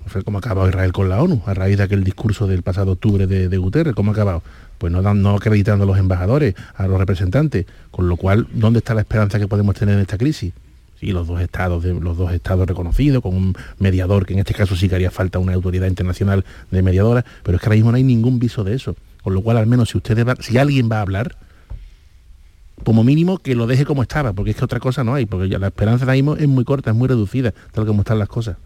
[0.06, 2.92] fue como ha acabado Israel con la ONU, a raíz de aquel discurso del pasado
[2.92, 4.42] octubre de, de Guterres, ¿cómo ha acabado?
[4.78, 8.94] Pues no, no acreditando a los embajadores, a los representantes, con lo cual, ¿dónde está
[8.94, 10.54] la esperanza que podemos tener en esta crisis?
[11.00, 14.54] Y los dos estados de los dos estados reconocidos con un mediador que en este
[14.54, 17.90] caso sí que haría falta una autoridad internacional de mediadora pero es que ahora mismo
[17.90, 18.96] no hay ningún viso de eso.
[19.22, 21.36] Con lo cual al menos si ustedes va- si alguien va a hablar
[22.84, 25.48] como mínimo que lo deje como estaba porque es que otra cosa no hay porque
[25.48, 28.28] ya la esperanza ahora mismo es muy corta es muy reducida tal como están las
[28.28, 28.56] cosas.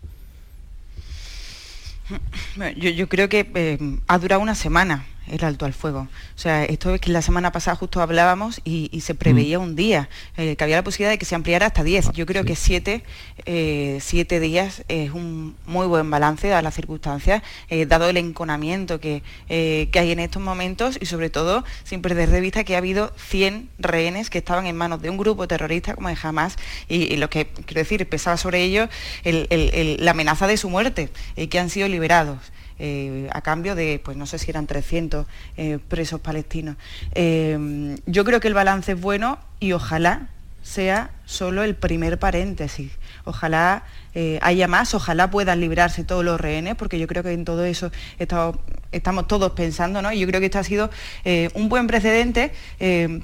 [2.76, 3.78] Yo, yo creo que eh,
[4.08, 6.00] ha durado una semana el alto al fuego.
[6.36, 9.76] O sea, esto es que la semana pasada justo hablábamos y, y se preveía un
[9.76, 12.12] día, eh, que había la posibilidad de que se ampliara hasta 10.
[12.12, 13.02] Yo creo que siete,
[13.46, 19.00] eh, siete días es un muy buen balance dadas las circunstancias, eh, dado el enconamiento
[19.00, 22.78] que, que hay en estos momentos y sobre todo sin perder de vista que ha
[22.78, 26.56] habido 100 rehenes que estaban en manos de un grupo terrorista como es Hamas
[26.88, 28.88] y, y lo que, quiero decir, pesaba sobre ellos
[29.24, 32.38] el- el- el- la amenaza de su muerte, eh, que han sido liberados
[32.82, 35.26] eh, a cambio de, pues no sé si eran 300
[35.58, 36.76] eh, presos palestinos.
[37.14, 40.28] Eh, yo creo que el balance es bueno y ojalá
[40.62, 42.90] sea solo el primer paréntesis.
[43.24, 43.84] Ojalá
[44.40, 47.92] haya más, ojalá puedan librarse todos los rehenes, porque yo creo que en todo eso
[48.18, 50.10] estamos, todos pensando, ¿no?
[50.12, 50.90] Y yo creo que esto ha sido
[51.54, 52.52] un buen precedente,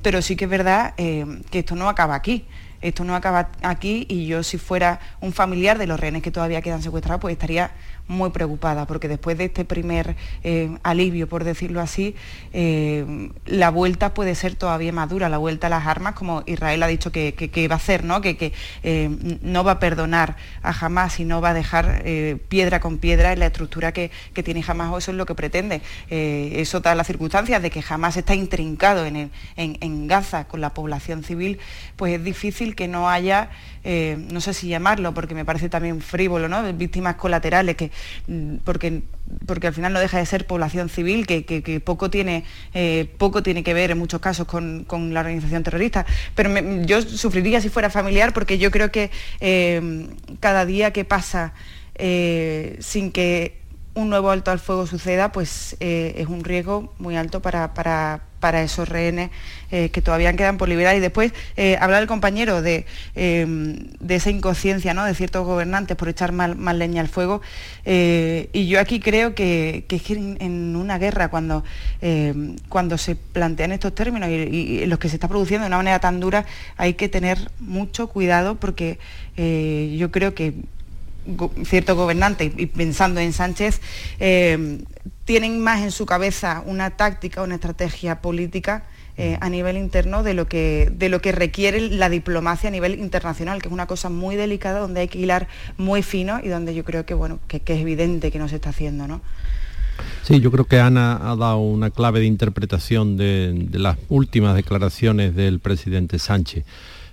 [0.03, 2.47] pero sí que es verdad que esto no acaba aquí.
[2.83, 6.61] Esto no acaba aquí y yo si fuera un familiar de los rehenes que todavía
[6.63, 7.71] quedan secuestrados, pues estaría
[8.09, 12.15] muy preocupada, porque después de este primer eh, alivio, por decirlo así,
[12.53, 16.83] eh, la vuelta puede ser todavía más dura, la vuelta a las armas, como Israel
[16.83, 18.21] ha dicho que, que- va a hacer, ¿no?
[18.21, 18.53] que, que,
[18.83, 19.09] eh,
[19.43, 22.05] no va a perdonar a Hamas y no va a dejar
[22.49, 24.11] piedra con piedra en la estructura que,
[24.45, 25.81] tiene Hamas, o eso es lo que pretende.
[26.09, 31.25] Eso da las circunstancias de que Hamas está intrincado en- en Gaza con la población
[31.25, 31.59] civil,
[31.97, 33.51] pues es difícil que no haya,
[33.89, 36.61] eh, no sé si llamarlo, porque me parece también frívolo, ¿no?
[36.73, 37.93] víctimas colaterales, que,
[38.27, 39.03] mm, porque,
[39.47, 42.43] porque al final no deja de ser población civil, que, que- poco, tiene,
[42.75, 46.05] eh, poco tiene que ver en muchos casos con, con la organización terrorista.
[46.35, 46.51] Pero
[46.83, 49.11] yo sufriría si fuera familiar, porque yo creo que
[49.41, 50.09] eh,
[50.41, 51.55] cada día que pasa
[52.81, 53.66] sin que
[53.97, 58.21] un nuevo alto al fuego suceda, pues eh, es un riesgo muy alto para, para-
[58.41, 59.31] para esos rehenes
[59.71, 60.95] eh, que todavía quedan por liberar.
[60.95, 62.85] Y después, eh, hablar el compañero de,
[63.15, 63.47] eh,
[63.99, 65.05] de esa inconsciencia ¿no?
[65.07, 67.41] de ciertos gobernantes por echar mal- más leña al fuego.
[67.87, 71.65] eh, y yo aquí creo que, es que en, una guerra, cuando,
[72.03, 75.79] eh, cuando se plantean estos términos y, y- los que se está produciendo de una
[75.79, 76.45] manera tan dura,
[76.77, 78.99] hay que tener mucho cuidado porque
[79.99, 80.55] yo creo que
[81.27, 83.81] go- ciertos gobernantes, y pensando en Sánchez,
[84.21, 84.79] eh,
[85.25, 88.85] tienen más en su cabeza una táctica, una estrategia política
[89.19, 92.99] eh, a nivel interno de lo, que, de lo que requiere la diplomacia a nivel
[93.01, 95.49] internacional, que es una cosa muy delicada, donde hay que hilar
[95.79, 98.57] muy fino y donde yo creo que, bueno, que, que es evidente que no se
[98.57, 99.23] está haciendo, ¿no?
[100.23, 104.55] Sí, yo creo que Ana ha dado una clave de interpretación de, de las últimas
[104.55, 106.67] declaraciones del presidente Sánchez.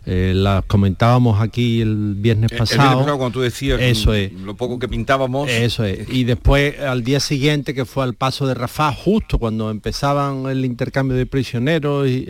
[0.05, 2.99] Eh, las comentábamos aquí el viernes El- el viernes pasado.
[2.99, 4.33] pasado, cuando tú decías Eso es.
[4.33, 5.49] lo poco que pintábamos.
[5.49, 6.09] Eso es.
[6.09, 10.65] Y después al día siguiente que fue al paso de Rafah, justo cuando empezaban el
[10.65, 12.25] intercambio de prisioneros, eh,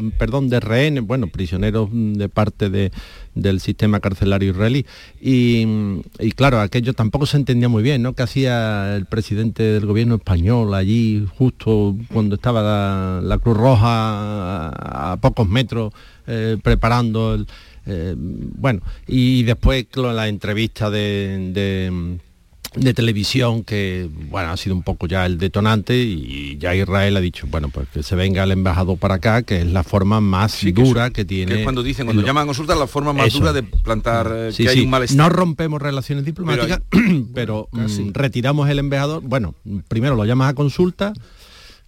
[0.00, 2.92] de- perdón, de rehenes, bueno, prisioneros de parte de-
[3.34, 4.84] del sistema carcelario israelí.
[5.20, 5.64] Y,
[6.18, 8.12] y claro, aquello tampoco se entendía muy bien, ¿no?
[8.14, 13.88] Que hacía el presidente del gobierno español allí, justo cuando estaba la, la Cruz Roja
[14.68, 15.92] a, a pocos metros
[16.28, 17.46] eh, preparando el,
[17.86, 22.18] eh, bueno, y después la entrevista de, de,
[22.74, 27.20] de televisión que bueno ha sido un poco ya el detonante y ya Israel ha
[27.20, 30.60] dicho bueno pues que se venga el embajador para acá que es la forma más
[30.74, 33.38] dura que, tiene que es cuando dicen cuando llaman a consulta la forma más Eso.
[33.38, 36.82] dura de plantar eh, Sí, que hay un malestar no rompemos relaciones diplomáticas
[37.32, 39.54] pero, mm, retiramos el embajador bueno
[39.88, 41.14] primero lo llamas a consulta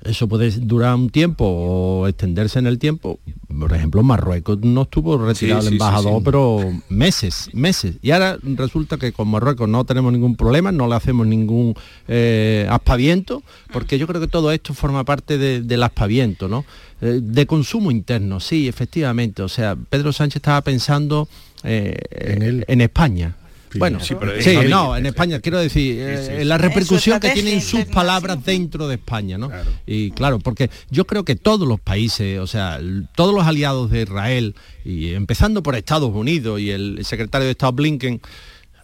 [0.02, 3.20] eso puede durar un tiempo o extenderse en el tiempo.
[3.60, 6.22] Por ejemplo, Marruecos no estuvo retirado Sí, el sí, embajador, sí.
[6.24, 7.96] pero meses, meses.
[8.02, 11.74] Y ahora resulta que con Marruecos no tenemos ningún problema, no le hacemos ningún
[12.08, 13.42] eh, aspaviento,
[13.72, 16.64] porque yo creo que todo esto forma parte de- del aspaviento, ¿no?
[17.02, 19.42] Eh, de consumo interno, sí, efectivamente.
[19.42, 21.28] O sea, Pedro Sánchez estaba pensando
[21.62, 23.36] eh, en, España.
[23.78, 26.44] Bueno, Sí, pero no, en España quiero decir, eh, sí.
[26.44, 29.50] la repercusión que tienen sus palabras dentro de España, ¿no?
[29.86, 32.80] Y claro, porque yo creo que todos los países, o sea,
[33.14, 34.54] todos los aliados de Israel,
[34.84, 38.20] y empezando por Estados Unidos y el secretario de Estado Blinken,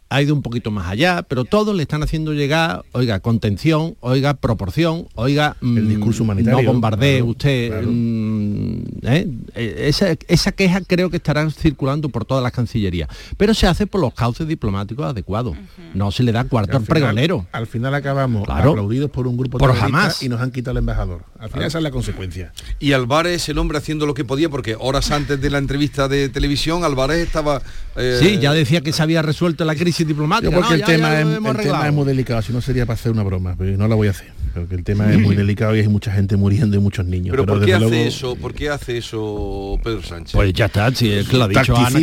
[0.09, 4.35] ha ido un poquito más allá, pero todos le están haciendo llegar, oiga, contención, oiga,
[4.35, 7.69] proporción, oiga, El discurso mm, humanitario, No bombardee claro, usted.
[7.71, 7.89] claro.
[7.91, 9.29] mm, ¿eh?
[9.55, 13.09] Eh, Esa, esa queja creo que estará circulando por todas las cancillerías.
[13.37, 15.57] Pero se hace por los cauces diplomáticos adecuados.
[15.95, 17.47] No se le da cuarto al final- pregonero.
[17.53, 18.71] Al final acabamos Claro.
[18.71, 20.23] aplaudidos por un grupo Por jamás.
[20.23, 21.23] y nos han quitado el embajador.
[21.35, 21.67] Al final Claro.
[21.67, 22.53] esa es la consecuencia.
[22.79, 26.29] Y Álvarez, el hombre haciendo lo que podía, porque horas antes de la entrevista de
[26.29, 27.61] televisión, Álvarez estaba...
[27.97, 30.51] eh, Sí, ya decía que se había resuelto la crisis diplomática.
[30.51, 32.61] Yo porque No, el, ya- tema, ya es, el tema es muy delicado, si no
[32.61, 34.29] sería para hacer una broma, pero no la voy a hacer.
[34.55, 37.33] Porque el tema es muy delicado y hay mucha gente muriendo y muchos niños.
[37.33, 38.37] Pero, ¿por qué hace luego, eso?
[38.37, 40.33] ¿Por qué hace eso Pedro Sánchez?
[40.33, 42.01] Pues ya está, si es que lo ha dicho Ana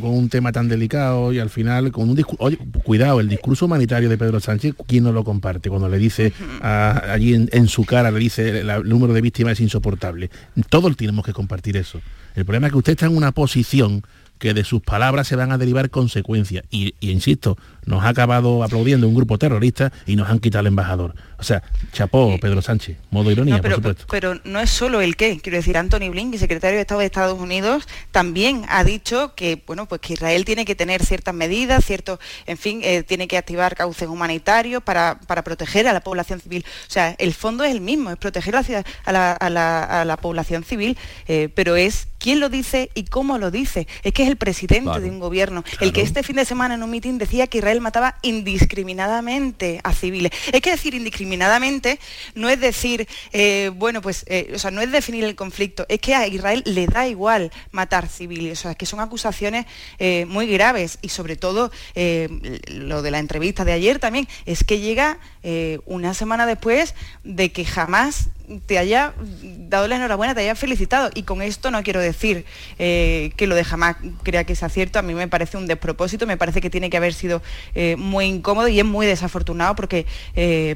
[0.00, 3.66] con un tema tan delicado y al final con un discurso oye cuidado el discurso
[3.66, 7.68] humanitario de Pedro Sánchez quién no lo comparte cuando le dice a- allí en, en
[7.68, 10.30] su cara le dice la- el número de víctimas es insoportable
[10.70, 12.00] todos tenemos que compartir eso
[12.34, 14.02] el problema es que usted está en una posición
[14.38, 16.64] que de sus palabras se van a derivar consecuencias.
[16.70, 17.56] Y, y, insisto
[17.86, 21.14] nos ha acabado aplaudiendo un grupo terrorista y nos han quitado el embajador.
[21.38, 21.62] O sea
[21.92, 22.96] chapó Pedro Sánchez.
[23.10, 24.06] Modo ironía No, pero, por supuesto.
[24.10, 25.38] pero no es solo el qué.
[25.40, 29.86] Quiero decir, Anthony Blinken, secretario de Estado de Estados Unidos, también ha dicho que bueno,
[29.86, 33.74] pues que Israel tiene que tener ciertas medidas, cierto, en fin, eh, tiene que activar
[33.76, 36.64] cauces humanitarios para, para proteger a la población civil.
[36.88, 39.50] O sea, el fondo es el mismo, es proteger a la, ciudad- a la, a
[39.50, 40.96] la- a la población civil,
[41.28, 43.86] eh, pero es quién lo dice y cómo lo dice.
[44.02, 45.02] Es que es el presidente Claro.
[45.02, 47.82] de un gobierno, el que este fin de semana en un mitin decía que Israel
[47.82, 50.32] mataba indiscriminadamente a civiles.
[50.50, 52.00] Es que decir indiscriminadamente
[52.34, 56.00] no es decir, eh, bueno, pues, eh, o sea, no es definir el conflicto, es
[56.00, 59.66] que a Israel le da igual matar civiles, o sea, que son acusaciones
[59.98, 61.70] eh, muy graves y sobre todo
[62.68, 67.52] lo de la entrevista de ayer también, es que llega eh, una semana después de
[67.52, 68.30] que jamás
[68.66, 69.14] te haya
[69.70, 71.10] dado la enhorabuena, te haya felicitado.
[71.14, 72.44] Y con esto no quiero decir
[72.78, 76.26] eh, que lo de jamás crea que sea cierto, a mí me parece un despropósito,
[76.26, 77.40] me parece que tiene que haber sido
[77.74, 80.06] eh, muy incómodo y es muy desafortunado porque,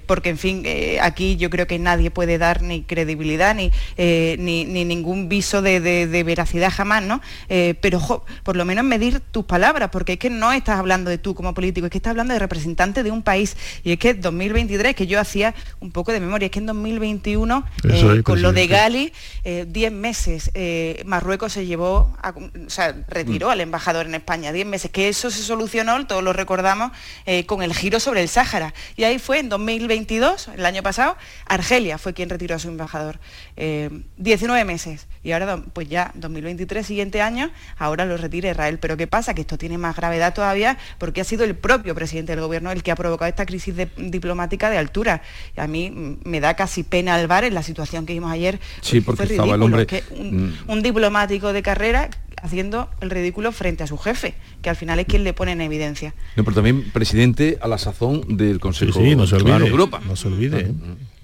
[0.07, 0.65] porque en fin,
[1.03, 5.81] aquí yo creo que nadie puede dar ni credibilidad ni, ni, ni ningún viso de,
[5.81, 7.21] de- veracidad jamás, ¿no?
[7.49, 11.35] Pero por lo menos medir tus palabras, porque es que no estás hablando de tú
[11.35, 13.57] como político, es que estás hablando de representante de un país.
[13.85, 14.15] Y es que
[14.59, 18.43] 2023, que yo hacía un poco de memoria, es que en 2021 Eso eh, con
[18.43, 18.67] lo de.
[18.67, 19.13] Gali,
[19.45, 24.53] eh, 10 meses, eh, Marruecos se llevó, a- o sea, retiró al embajador en España,
[24.53, 26.93] 10 meses, que eso se solucionó, todos lo recordamos,
[27.25, 28.75] eh, con el giro sobre el Sáhara.
[28.97, 33.21] Y ahí fue en 2022, el año pasado, Argelia fue quien retiró a su embajador.
[33.57, 35.07] Eh, 19 meses.
[35.23, 38.79] Y ahora, pues ya, 2023, siguiente año, ahora lo retira Israel.
[38.81, 39.35] Pero ¿qué pasa?
[39.35, 42.83] Que esto tiene más gravedad todavía porque ha sido el propio presidente del gobierno el
[42.83, 45.23] que ha provocado esta crisis de- diplomática de altura.
[45.57, 48.31] Y a mí mm, me da casi pena al bar en la situación que vimos
[48.33, 48.61] ayer.
[48.81, 50.53] Sí, porque fue estaba el hombre- que un, Mm.
[50.69, 52.11] un diplomático de carrera
[52.41, 55.61] haciendo el ridículo frente a su jefe, que al final es quien le pone en
[55.61, 56.15] evidencia.
[56.37, 59.59] No, pero también presidente a la sazón del Consejo Sí, sí, no se olvide.
[59.59, 60.01] De Europa.
[60.07, 60.61] No se olvide.
[60.61, 60.73] ¿eh?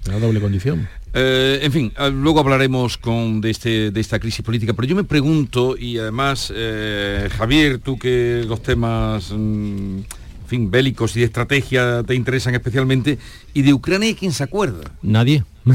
[0.07, 0.87] Una doble condición.
[1.13, 4.95] Eh, en fin, eh, luego hablaremos con, de, este, de esta crisis política, pero yo
[4.95, 9.99] me pregunto, y además, eh, Javier, tú que los temas mm,
[10.45, 13.17] en fin, bélicos y de estrategia te interesan especialmente,
[13.53, 14.91] y de Ucrania, ¿quién se acuerda?
[15.01, 15.43] Nadie.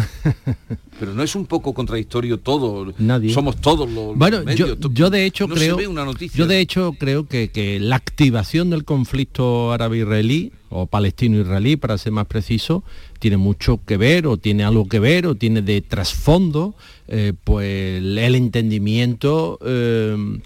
[1.01, 2.95] Pero no es un poco contradictorio todo.
[2.99, 3.35] Nadie.
[3.35, 4.79] Somos todos los, Bueno, los medios.
[4.79, 6.39] yo, yo de hecho no creo, se ve una noticia.
[6.39, 12.13] yo de hecho creo que, que la activación del conflicto árabe-israelí o palestino-israelí, para ser
[12.13, 12.85] más preciso,
[13.19, 16.77] tiene mucho que ver o tiene algo que ver o tiene de trasfondo,
[17.09, 20.39] eh, pues el entendimiento eh,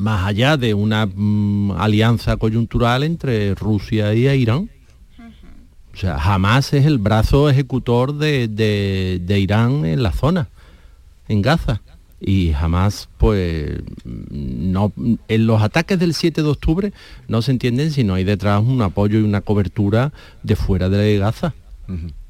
[0.00, 4.70] más allá de una mm, alianza coyuntural entre Rusia y Irán.
[5.92, 10.48] O sea, jamás es el brazo ejecutor de, de- de Irán en la zona,
[11.28, 11.80] en Gaza.
[12.20, 14.92] y jamás pues no
[15.28, 16.92] en los ataques del 7 de octubre
[17.28, 21.16] no se entienden si no hay detrás un apoyo y una cobertura de fuera de
[21.18, 21.54] Gaza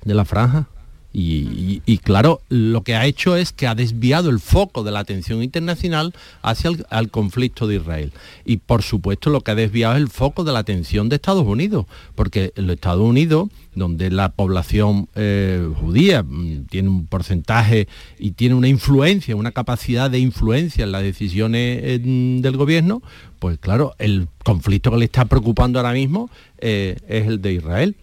[0.04, 0.68] de la franja
[1.12, 5.42] y, claro, lo que ha hecho es que ha desviado el foco de la atención
[5.42, 8.12] internacional hacia el conflicto de Israel.
[8.44, 11.46] Y por supuesto lo que ha desviado es el foco de la atención de Estados
[11.46, 17.88] Unidos, porque los Estados Unidos, donde la población eh, judía mm, tiene un porcentaje
[18.18, 23.02] y tiene una influencia, una capacidad de influencia en las decisiones eh, del gobierno,
[23.40, 27.96] pues claro, el conflicto que le está preocupando ahora mismo eh, es el de Israel.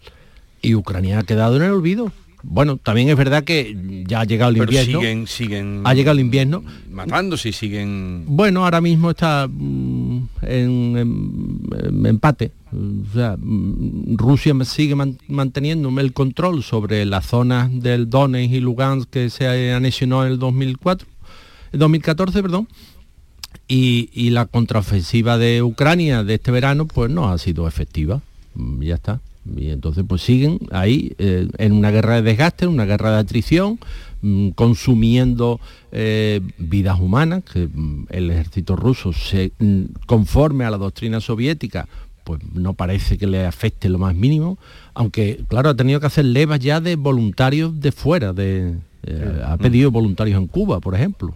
[0.61, 2.11] Y Ucrania ha quedado en el olvido.
[2.43, 4.99] Bueno, también es verdad que ya ha llegado el Pero invierno.
[4.99, 6.63] siguen, siguen Ha llegado el invierno.
[6.91, 12.51] matándose y siguen Bueno, ahora mismo está mm, en, en- en empate.
[12.71, 18.59] O sea, mm, Rusia sigue man- manteniendo el control sobre las zonas del Donetsk y
[18.59, 21.07] Lugansk que se anexionó en el 2004,
[21.73, 22.67] el 2014, perdón.
[23.67, 28.21] Y, y la contraofensiva de Ucrania de este verano pues no ha sido efectiva.
[28.55, 29.19] Mm, Ya está.
[29.55, 33.17] Y entonces pues siguen ahí eh, en una guerra de desgaste, en una guerra de
[33.19, 33.79] atrición,
[34.21, 35.59] mm, consumiendo
[35.91, 41.87] eh, vidas humanas, que mm, el ejército ruso se mm, conforme a la doctrina soviética
[42.23, 44.57] pues no parece que le afecte lo más mínimo,
[44.93, 49.55] aunque claro, ha tenido que hacer levas ya de voluntarios de fuera, de, eh, ha
[49.55, 51.33] pedido voluntarios en Cuba, por ejemplo.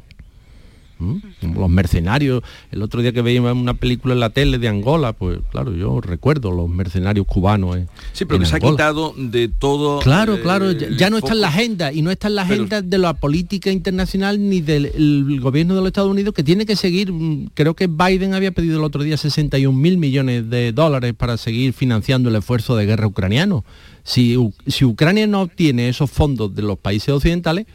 [1.02, 1.58] ¿Mm?
[1.60, 5.40] Los mercenarios, el otro día que veíamos una película en la tele de Angola, pues
[5.52, 7.76] claro, yo recuerdo los mercenarios cubanos.
[7.76, 10.00] en- Sí, pero que se ha quitado de todo.
[10.00, 12.54] Claro, eh, claro, ya, no está en la agenda y no está en la Pero-
[12.64, 16.66] agenda de la política internacional ni del el gobierno de los Estados Unidos que tiene
[16.66, 20.72] que seguir, mm, creo que Biden había pedido el otro día 61 mil millones de
[20.72, 23.66] dólares para seguir financiando el esfuerzo de guerra ucraniano.
[24.04, 24.38] Si,
[24.68, 27.66] si Ucrania no obtiene esos fondos de los países occidentales,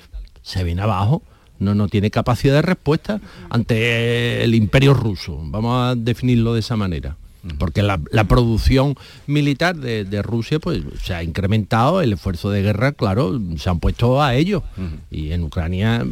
[0.43, 1.23] se viene abajo.
[1.59, 5.39] No, no tiene capacidad de respuesta ante el imperio ruso.
[5.45, 7.17] Vamos a definirlo de esa manera.
[7.61, 8.97] Porque la, la producción
[9.29, 13.79] militar de, de Rusia pues se ha incrementado, el esfuerzo de guerra, claro, se han
[13.79, 14.65] puesto a ello.
[15.13, 16.05] Y en Ucrania,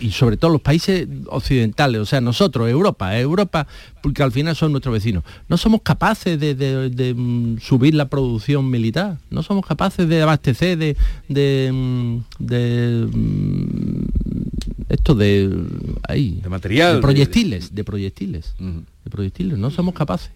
[0.00, 3.66] y sobre todo los países occidentales, o sea, nosotros, Europa, Europa,
[4.02, 8.08] porque al final son nuestros vecinos, no somos capaces de, de- de, mm, subir la
[8.08, 10.96] producción militar, no somos capaces de abastecer de,
[14.88, 15.50] de, esto de
[16.08, 20.30] ahí, De material, de de- proyectiles, de proyectiles, de proyectiles, no somos capaces.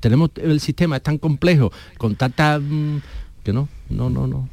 [0.00, 3.02] Tenemos el sistema es tan complejo, con tanta mm,
[3.42, 4.48] que no, no, no, no.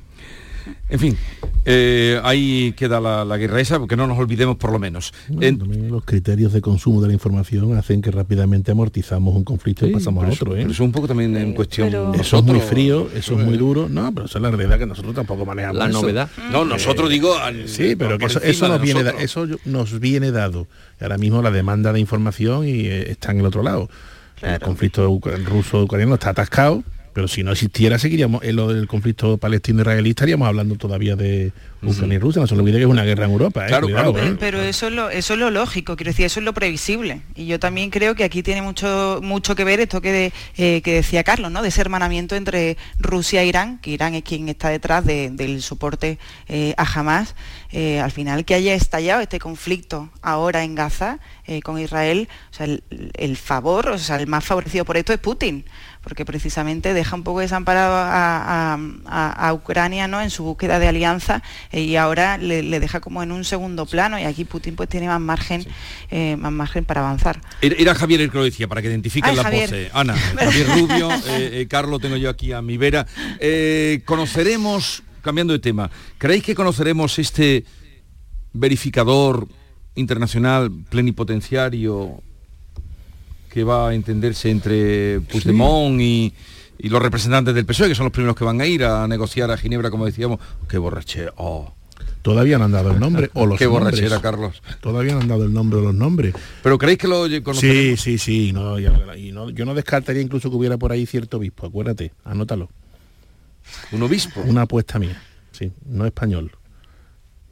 [0.89, 1.17] En fin,
[1.65, 5.13] eh, ahí queda la, la guerra esa, porque no nos olvidemos por lo menos.
[5.39, 9.85] En- También los criterios de consumo de la información hacen que rápidamente amortizamos un conflicto
[9.87, 10.55] y pasamos pero a eso- otro.
[10.55, 10.59] ¿eh?
[10.61, 13.87] pero eso un poco también en cuestión Eso es muy frío, eso es muy duro.
[13.89, 15.77] No, pero esa es la realidad que nosotros tampoco manejamos.
[15.77, 16.01] La eso.
[16.01, 16.29] novedad.
[16.51, 20.67] No, nosotros digo al- Sí, pero que eso, eso nos, viene, eso nos viene dado.
[20.99, 23.89] Ahora mismo la demanda de información y eh, está en el otro lado.
[24.41, 26.83] El conflicto ucra- ruso-ucraniano está atascado,
[27.13, 31.51] pero si no existiera, seguiríamos en lo del conflicto palestino-israelí, estaríamos hablando todavía de
[31.83, 32.41] Ucrania y Rusia.
[32.41, 33.65] No se olvide que es una guerra en Europa.
[33.65, 33.67] ¿eh?
[33.67, 34.37] Claro, Cuidado, claro, ¿eh?
[34.39, 37.21] Pero eso es, lo, eso es lo lógico, quiero decir, eso es lo previsible.
[37.35, 40.81] Y yo también creo que aquí tiene mucho, mucho que ver esto que, de- eh,
[40.81, 41.61] que decía Carlos, ¿no?
[41.61, 45.61] De ese hermanamiento entre Rusia e Irán, que Irán es quien está detrás de- del
[45.61, 47.35] soporte eh, a Hamas.
[47.73, 52.53] Eh, al final que haya estallado este conflicto ahora en Gaza eh, con Israel, o
[52.53, 52.83] sea, el,
[53.13, 55.63] el favor, o sea, el más favorecido por esto es Putin
[56.03, 60.19] porque precisamente deja un poco desamparado a, a- a- a Ucrania ¿no?
[60.21, 63.85] en su búsqueda de alianza eh, y ahora le, le deja como en un segundo
[63.85, 65.65] plano y aquí Putin pues tiene más margen
[66.09, 67.39] eh, más margen para avanzar.
[67.61, 69.69] Era, Javier el que lo decía, para que identifiquen Ay, la Javier.
[69.69, 69.91] pose.
[69.93, 73.05] Ana, Javier Rubio, eh, Carlos, tengo yo aquí a mi vera.
[74.05, 77.63] Conoceremos, cambiando de tema, ¿creéis que conoceremos este
[78.53, 79.47] verificador
[79.95, 82.21] internacional plenipotenciario
[83.51, 86.33] que va a entenderse entre Puigdemont y,
[86.79, 89.51] y los representantes del PSOE, que son los primeros que van a ir a negociar
[89.51, 90.39] a Ginebra, como decíamos?
[90.69, 91.33] ¡Qué borrachera!
[91.37, 91.73] Oh.
[92.21, 93.83] Todavía no han dado el nombre o los Qué nombres.
[93.95, 94.61] borrachera, Carlos.
[94.79, 96.35] Todavía no han dado el nombre o los nombres.
[96.61, 97.99] ¿Pero creéis que lo Sí, conoceremos?
[98.01, 98.51] sí, sí.
[98.53, 101.65] No, y no- yo no descartaría incluso que hubiera por ahí cierto obispo.
[101.65, 102.69] Acuérdate, anótalo.
[103.91, 104.41] ¿Un obispo?
[104.41, 105.19] Una apuesta mía.
[105.51, 106.51] Sí, no español.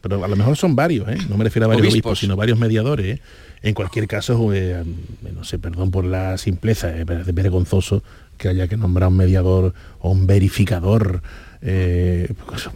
[0.01, 1.17] Pero a lo mejor son varios, ¿eh?
[1.29, 2.11] No me refiero a varios Obispos.
[2.11, 3.17] obispos, sino varios mediadores.
[3.17, 3.21] ¿eh?
[3.61, 4.83] En cualquier caso, eh,
[5.35, 8.01] no sé, perdón por la simpleza, es ver- vergonzoso
[8.37, 11.21] que haya que nombrar un mediador o un verificador,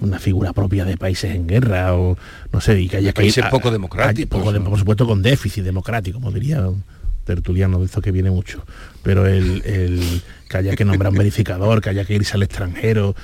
[0.01, 2.17] una figura propia de países en guerra, o
[2.51, 5.21] no sé, y que haya De que países a- poco democráticos, poco por supuesto con
[5.21, 6.83] déficit democrático, como diría un
[7.23, 8.65] tertuliano de esto que viene mucho.
[9.01, 13.15] Pero el, el que haya que nombrar un verificador, que haya que irse al extranjero,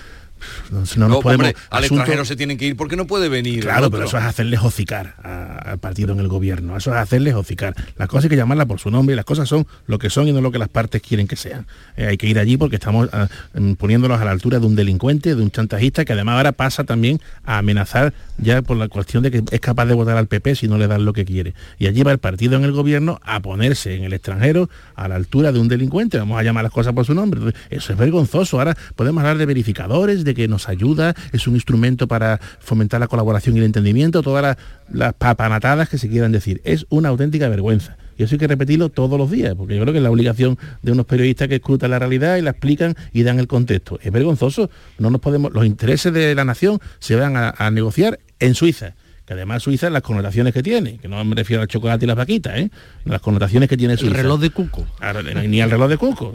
[0.71, 1.47] No, no nos No, podemos...
[1.47, 3.61] hombre, al asunto- extranjero se tienen que ir porque no puede venir.
[3.61, 7.75] Claro, pero eso es hacerles hocicar al partido en el gobierno, eso es hacerles hocicar.
[7.97, 10.27] Las cosas hay que llamarlas por su nombre y las cosas son lo que son
[10.27, 11.65] y no lo que las partes quieren que sean.
[11.97, 14.75] Eh, hay que ir allí porque estamos ah, mm, poniéndolos a la altura de un
[14.75, 19.23] delincuente, de un chantajista que además ahora pasa también a amenazar ya por la cuestión
[19.23, 21.53] de que es capaz de votar al PP si no le dan lo que quiere.
[21.77, 25.15] Y allí va el partido en el gobierno a ponerse en el extranjero a la
[25.15, 27.53] altura de un delincuente, vamos a llamar las cosas por su nombre.
[27.69, 28.59] Eso es vergonzoso.
[28.59, 33.07] Ahora podemos hablar de verificadores, de que nos ayuda, es un instrumento para fomentar la
[33.07, 34.57] colaboración y el entendimiento, todas las,
[34.91, 36.61] las papanatadas que se quieran decir.
[36.63, 37.97] Es una auténtica vergüenza.
[38.17, 40.57] Y eso hay que repetirlo todos los días, porque yo creo que es la obligación
[40.81, 43.97] de unos periodistas que escrutan la realidad y la explican y dan el contexto.
[44.01, 44.69] Es vergonzoso.
[44.97, 48.95] No nos podemos, los intereses de la nación se van a, a negociar en Suiza.
[49.29, 52.17] Que además Suiza las connotaciones que tiene, que no me refiero al chocolate y las
[52.17, 52.71] vaquitas, ¿eh?
[53.05, 54.17] las connotaciones que tiene Suiza.
[54.17, 54.87] reloj de Cuco.
[54.99, 56.33] Ahora, ni al reloj de Cuco.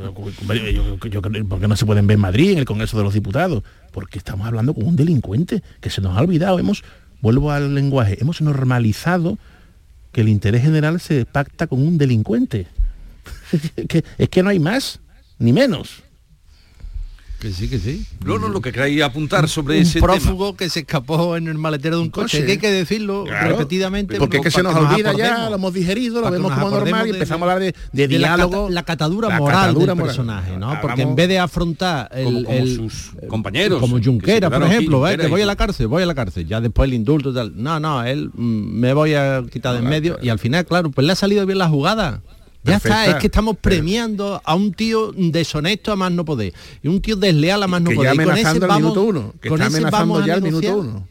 [0.54, 2.96] Yo- yo- yo creo- ¿Por qué no se pueden ver en Madrid, en el Congreso
[2.96, 3.64] de los Diputados?
[3.90, 6.60] Porque estamos hablando con un delincuente que se nos ha olvidado.
[6.60, 6.84] Hemos,
[7.20, 9.38] vuelvo al lenguaje, hemos normalizado
[10.12, 12.68] que el interés general se pacta con un delincuente.
[14.18, 15.00] es que no hay más,
[15.40, 16.03] ni menos.
[17.44, 18.06] Que sí, que sí.
[18.24, 21.58] No, no, lo que quería apuntar sobre un ese prófugo que se escapó en el
[21.58, 22.46] maletero de un coche, coche.
[22.46, 23.50] que hay que decirlo Claro.
[23.50, 24.16] repetidamente.
[24.16, 27.02] Porque es que se nos nos olvida ya, lo hemos digerido, lo vemos como normal
[27.06, 28.70] y de- empezamos a hablar de, de de la cata- diálogo.
[28.70, 30.06] La, catadura la moral catadura del moral.
[30.16, 30.54] personaje, ¿no?
[30.70, 34.56] Hablamos- Porque en vez de afrontar el, Como- como el- sus compañeros, como Junquera, por
[34.60, 35.18] quedaron aquí, ejemplo, ¿eh?
[35.18, 37.52] Que voy a la cárcel, voy a la cárcel, ya después el indulto tal.
[37.62, 38.40] No, no, él mm,
[38.80, 41.44] me voy a quitar de en medio y al final, claro, pues le ha salido
[41.44, 42.22] bien la jugada.
[42.64, 46.52] Ya está, es que estamos premiando a un tío deshonesto a más no poder
[46.82, 48.14] y un tío desleal a más no que poder.
[48.16, 50.42] ya Y con ese amenazando al vamos- minuto uno, que con está amenazando ya al
[50.42, 51.08] minuto uno.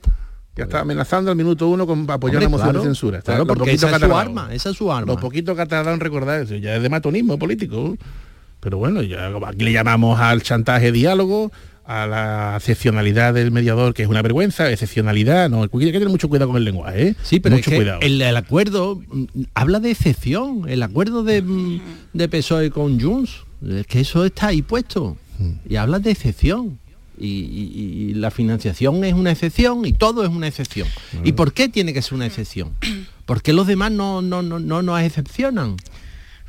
[0.56, 3.18] Ya está amenazando al minuto uno con apoyar Hombre, una moción claro, de censura.
[3.20, 5.12] Está- claro, porque esa es su arma, esa es su arma.
[5.14, 7.96] Lo poquito que en recordar eso, ya es de matonismo político.
[8.60, 11.52] Pero bueno, ya aquí le llamamos al chantaje diálogo,
[11.86, 16.30] a la excepcionalidad del mediador, que es una vergüenza, excepcionalidad, no, hay que tener mucho
[16.30, 17.16] cuidado con el lenguaje, ¿eh?
[17.24, 18.00] Sí, pero mucho es que cuidado.
[18.02, 19.24] El, el acuerdo mm,
[19.54, 21.82] habla de excepción, el acuerdo de, mm,
[22.14, 25.18] de PSOE con Junts, es que eso está ahí puesto
[25.70, 26.80] y habla de excepción.
[27.16, 30.88] Y, y- y la financiación es una excepción y todo es una excepción.
[31.24, 32.72] ¿Y por qué tiene que ser una excepción?
[33.28, 35.76] ¿Por qué los demás no, no, no, no nos excepcionan?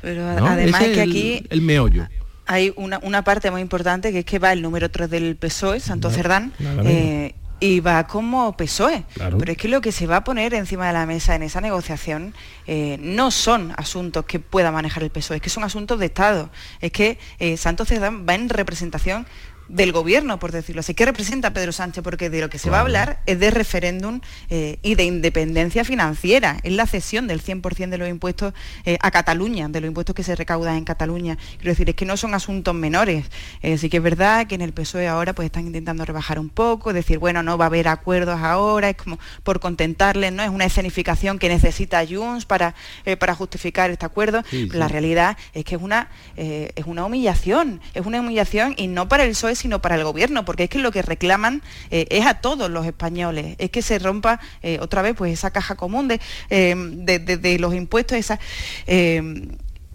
[0.01, 0.47] Pero ¿no?
[0.47, 2.07] además Ese es que el- aquí el meollo.
[2.45, 5.79] Hay una, una parte muy importante que es que va el número 3 del PSOE,
[5.79, 9.03] Santo Cerdán, nada eh, y va como PSOE.
[9.13, 9.37] Claro.
[9.37, 11.61] Pero es que lo que se va a poner encima de la mesa en esa
[11.61, 12.33] negociación
[12.67, 16.49] eh, no son asuntos que pueda manejar el PSOE, es que son asuntos de Estado.
[16.81, 19.25] Es que eh, Santo Cerdán va en representación
[19.67, 20.93] del gobierno, por decirlo así.
[20.93, 22.03] ¿Qué representa Pedro Sánchez?
[22.03, 25.83] Porque de lo que se va a hablar es de referéndum eh, y de independencia
[25.83, 26.57] financiera.
[26.63, 28.53] Es la cesión del 100% de los impuestos
[28.85, 31.37] eh, a Cataluña, de los impuestos que se recaudan en Cataluña.
[31.57, 33.25] Quiero decir, es que no son asuntos menores.
[33.61, 36.49] Eh, sí que es verdad que en el PSOE ahora pues están intentando rebajar un
[36.49, 40.43] poco, decir, bueno, no va a haber acuerdos ahora, es como por contentarles, ¿no?
[40.43, 44.43] Es una escenificación que necesita Junts para, eh, para justificar este acuerdo.
[44.49, 49.07] Sí, La realidad es que es una, es una humillación, es una humillación y no
[49.07, 52.25] para el PSOE, sino para el gobierno, porque es que lo que reclaman eh, es
[52.25, 56.07] a todos los españoles, es que se rompa eh, otra vez pues esa caja común
[56.07, 58.39] de, eh, de, de- de los impuestos, esa...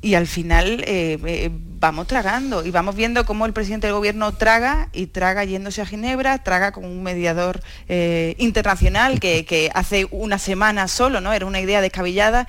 [0.03, 4.33] y al final eh, eh, vamos tragando y vamos viendo cómo el presidente del gobierno
[4.33, 10.07] traga y traga yéndose a Ginebra, traga con un mediador eh, internacional que, que hace
[10.11, 11.33] una semana solo, ¿no?
[11.33, 12.49] Era una idea descabellada,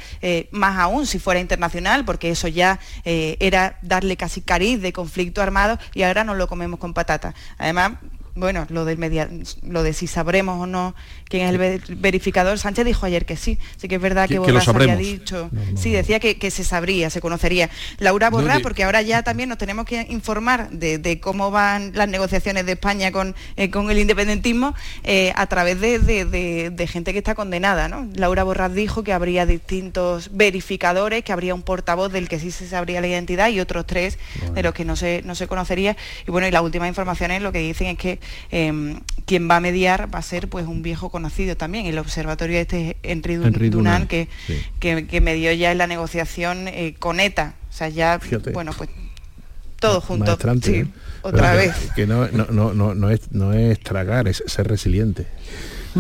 [0.51, 5.77] más aún si fuera internacional, porque eso ya era darle casi cariz de conflicto armado
[5.93, 7.33] y ahora nos lo comemos con patata.
[7.57, 7.93] Además,
[8.35, 9.29] bueno, lo del media,
[9.63, 10.95] lo de si sabremos o no
[11.27, 13.57] quién es el ver- verificador, Sánchez dijo ayer que sí.
[13.77, 15.49] Sí que es verdad que, Que- que lo Borrás había dicho.
[15.75, 17.69] Sí, decía que, que se sabría, se conocería.
[17.99, 21.51] Laura No, Borrás, de- porque ahora ya también nos tenemos que informar de, de cómo
[21.51, 26.25] van las negociaciones de España con, eh, con el independentismo eh, a través de, de-
[26.25, 27.87] de- de gente que está condenada.
[27.89, 28.07] ¿no?
[28.15, 32.67] Laura Borrás dijo que habría distintos verificadores, que habría un portavoz del que sí se
[32.67, 34.17] sabría la identidad y otros tres
[34.53, 35.97] de los que no se, no se conocería.
[36.27, 38.19] Y bueno, y las últimas informaciones lo que dicen es que
[38.51, 38.95] eh,
[39.25, 42.97] quien va a mediar va a ser pues un viejo conocido también, el observatorio este
[43.03, 44.59] Henry, Dun- Henry Dunant, Dunant, que, sí.
[44.79, 47.55] que, que medió ya en la negociación eh, con ETA.
[47.69, 48.51] O sea, ya, Fíjate.
[48.51, 48.89] bueno, pues
[49.79, 50.25] todo junto.
[50.25, 50.87] Maestrante, Sí, ¿eh?
[51.21, 51.91] otra Pero que- vez.
[51.95, 55.25] Que no, no, no, no, no es, no es tragar, es ser resiliente.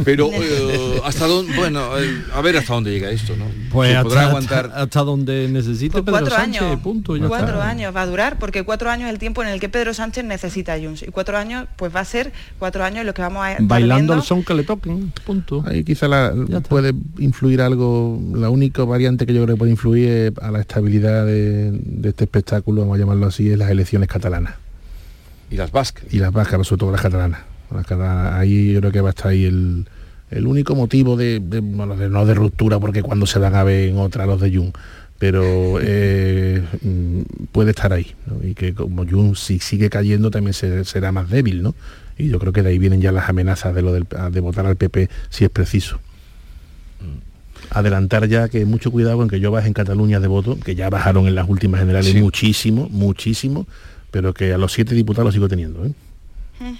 [0.05, 3.45] Pero eh, hasta dónde, bueno, eh, a ver hasta dónde llega esto, ¿no?
[3.71, 4.65] Pues hasta, podrá aguantar.
[4.67, 7.69] hasta, hasta donde necesite Pues Pedro cuatro Sánchez, años, punto, ya cuatro está.
[7.69, 10.23] años va a durar, porque cuatro años es el tiempo en el que Pedro Sánchez
[10.25, 11.03] necesita a Junts.
[11.03, 13.65] Y cuatro años, pues va a ser cuatro años en los que vamos a estar
[13.67, 15.63] Bailando al son que le toquen, punto.
[15.67, 16.33] Ahí quizá la-
[16.69, 20.61] puede influir algo, la única variante que yo creo que puede influir es a la
[20.61, 24.55] estabilidad de, de este espectáculo, vamos a llamarlo así, es las elecciones catalanas.
[25.49, 26.05] Y las vascas.
[26.11, 27.41] Y las vascas, sobre todo las catalanas.
[27.87, 29.85] Cada, ahí yo creo que va a estar ahí el,
[30.29, 33.63] el único motivo de, de- bueno, de- no de ruptura, porque cuando se van a
[33.63, 34.71] ver en otra los de Jun,
[35.17, 35.43] pero
[35.81, 38.07] eh, mm, puede estar ahí.
[38.27, 38.45] ¿no?
[38.47, 41.73] Y que como Jun si sigue cayendo también se- será más débil, ¿no?
[42.17, 44.65] Y yo creo que de ahí vienen ya las amenazas de lo del, de votar
[44.65, 45.99] al PP si es preciso.
[47.69, 50.89] Adelantar ya que mucho cuidado con que yo baje en Cataluña de voto, que ya
[50.89, 52.19] bajaron en las últimas generales Sí.
[52.21, 53.65] muchísimo, muchísimo,
[54.11, 55.93] pero que a los siete diputados los sigo teniendo, ¿eh?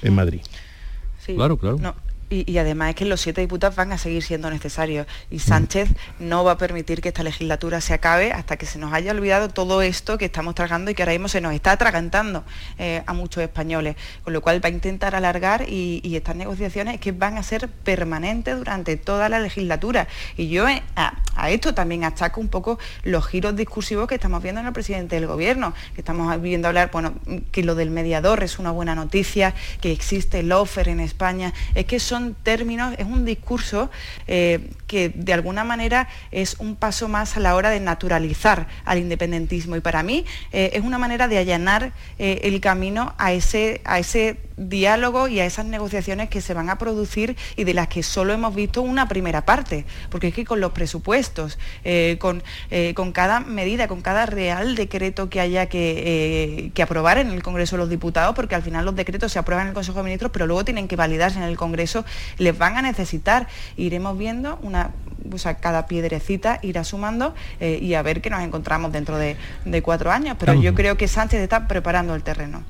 [0.03, 0.41] En Madrid.
[1.31, 1.35] Sí.
[1.37, 1.77] Claro, claro.
[1.79, 1.95] No,
[2.31, 5.05] Y, y además es que los siete diputados van a seguir siendo necesarios.
[5.29, 8.93] Y Sánchez no va a permitir que esta legislatura se acabe hasta que se nos
[8.93, 12.45] haya olvidado todo esto que estamos tragando y que ahora mismo se nos está atragantando
[12.79, 16.95] eh, a muchos españoles, con lo cual va a intentar alargar y, y estas negociaciones
[16.95, 20.07] es que van a ser permanentes durante toda la legislatura.
[20.37, 24.41] Y yo eh, a, a esto también achaco un poco los giros discursivos que estamos
[24.41, 27.13] viendo en el presidente del gobierno, que estamos viendo hablar, bueno,
[27.51, 31.85] que lo del mediador es una buena noticia, que existe el offer en España, es
[31.85, 33.89] que son términos, es un discurso
[34.27, 38.97] eh, que de alguna manera es un paso más a la hora de naturalizar al
[38.97, 43.79] independentismo y para mí eh, es una manera de allanar eh, el camino a ese,
[43.85, 47.87] a ese diálogo y a esas negociaciones que se van a producir y de las
[47.87, 52.43] que solo hemos visto una primera parte, porque es que con los presupuestos, eh, con,
[52.93, 57.77] con cada medida, con cada real decreto que haya que, que aprobar en el Congreso
[57.77, 60.31] de los Diputados, porque al final los decretos se aprueban en el Consejo de Ministros,
[60.33, 62.03] pero luego tienen que validarse en el Congreso,
[62.37, 63.47] les van a necesitar.
[63.77, 64.80] Iremos viendo una,
[65.31, 69.35] o sea, cada piedrecita irá sumando eh, y a ver qué nos encontramos dentro de,
[69.65, 70.37] de cuatro años.
[70.39, 72.63] Pero yo creo que Sánchez está preparando el terreno.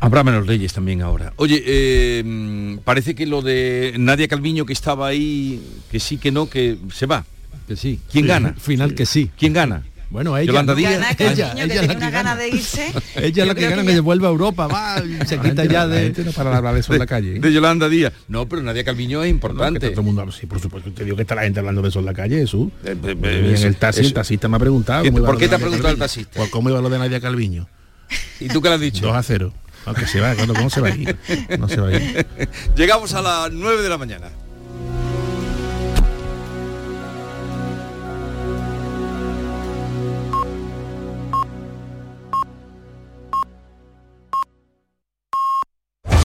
[0.00, 1.32] Habrá menos leyes también ahora.
[1.36, 6.48] Oye, eh, parece que lo de Nadia Calviño que estaba ahí, que sí, que no,
[6.50, 7.24] que se va.
[7.66, 8.00] Que sí.
[8.10, 8.54] ¿Quién Sí, gana?
[8.58, 9.30] Final que sí.
[9.38, 9.82] ¿Quién gana?
[10.14, 10.46] Bueno, ella.
[10.46, 10.76] Yolanda.
[10.76, 10.92] Díaz.
[10.92, 12.92] Gana ella, que ella que una gana de irse.
[13.16, 15.88] Ella es la que gana que que ya- vuelva a Europa, va, se quita ya
[15.88, 16.14] de...
[16.24, 17.36] no para hablar de eso en la calle.
[17.36, 17.40] ¿eh?
[17.40, 18.12] De Yolanda Díaz.
[18.28, 19.90] No, pero Nadia Calviño es No, que importante.
[19.90, 21.98] todo el mundo, sí, por supuesto, te digo que está la gente hablando de eso
[21.98, 22.68] en la calle, Jesús.
[22.84, 25.02] Eh, eh, eh, en el taxi, eso- el taxista me ha preguntado.
[25.02, 26.30] ¿Qué- cómo iba por qué te ha preguntado el taxista?
[26.36, 27.66] Pues cómo iba lo de Nadia Calviño.
[28.38, 29.04] ¿Y tú qué le has dicho?
[29.06, 29.52] 2 a 0.
[29.86, 31.16] Aunque se va, ¿cuándo- ¿cómo se va a ir?
[31.58, 32.24] No se va a ir.
[32.76, 34.28] Llegamos a las 9 de la mañana.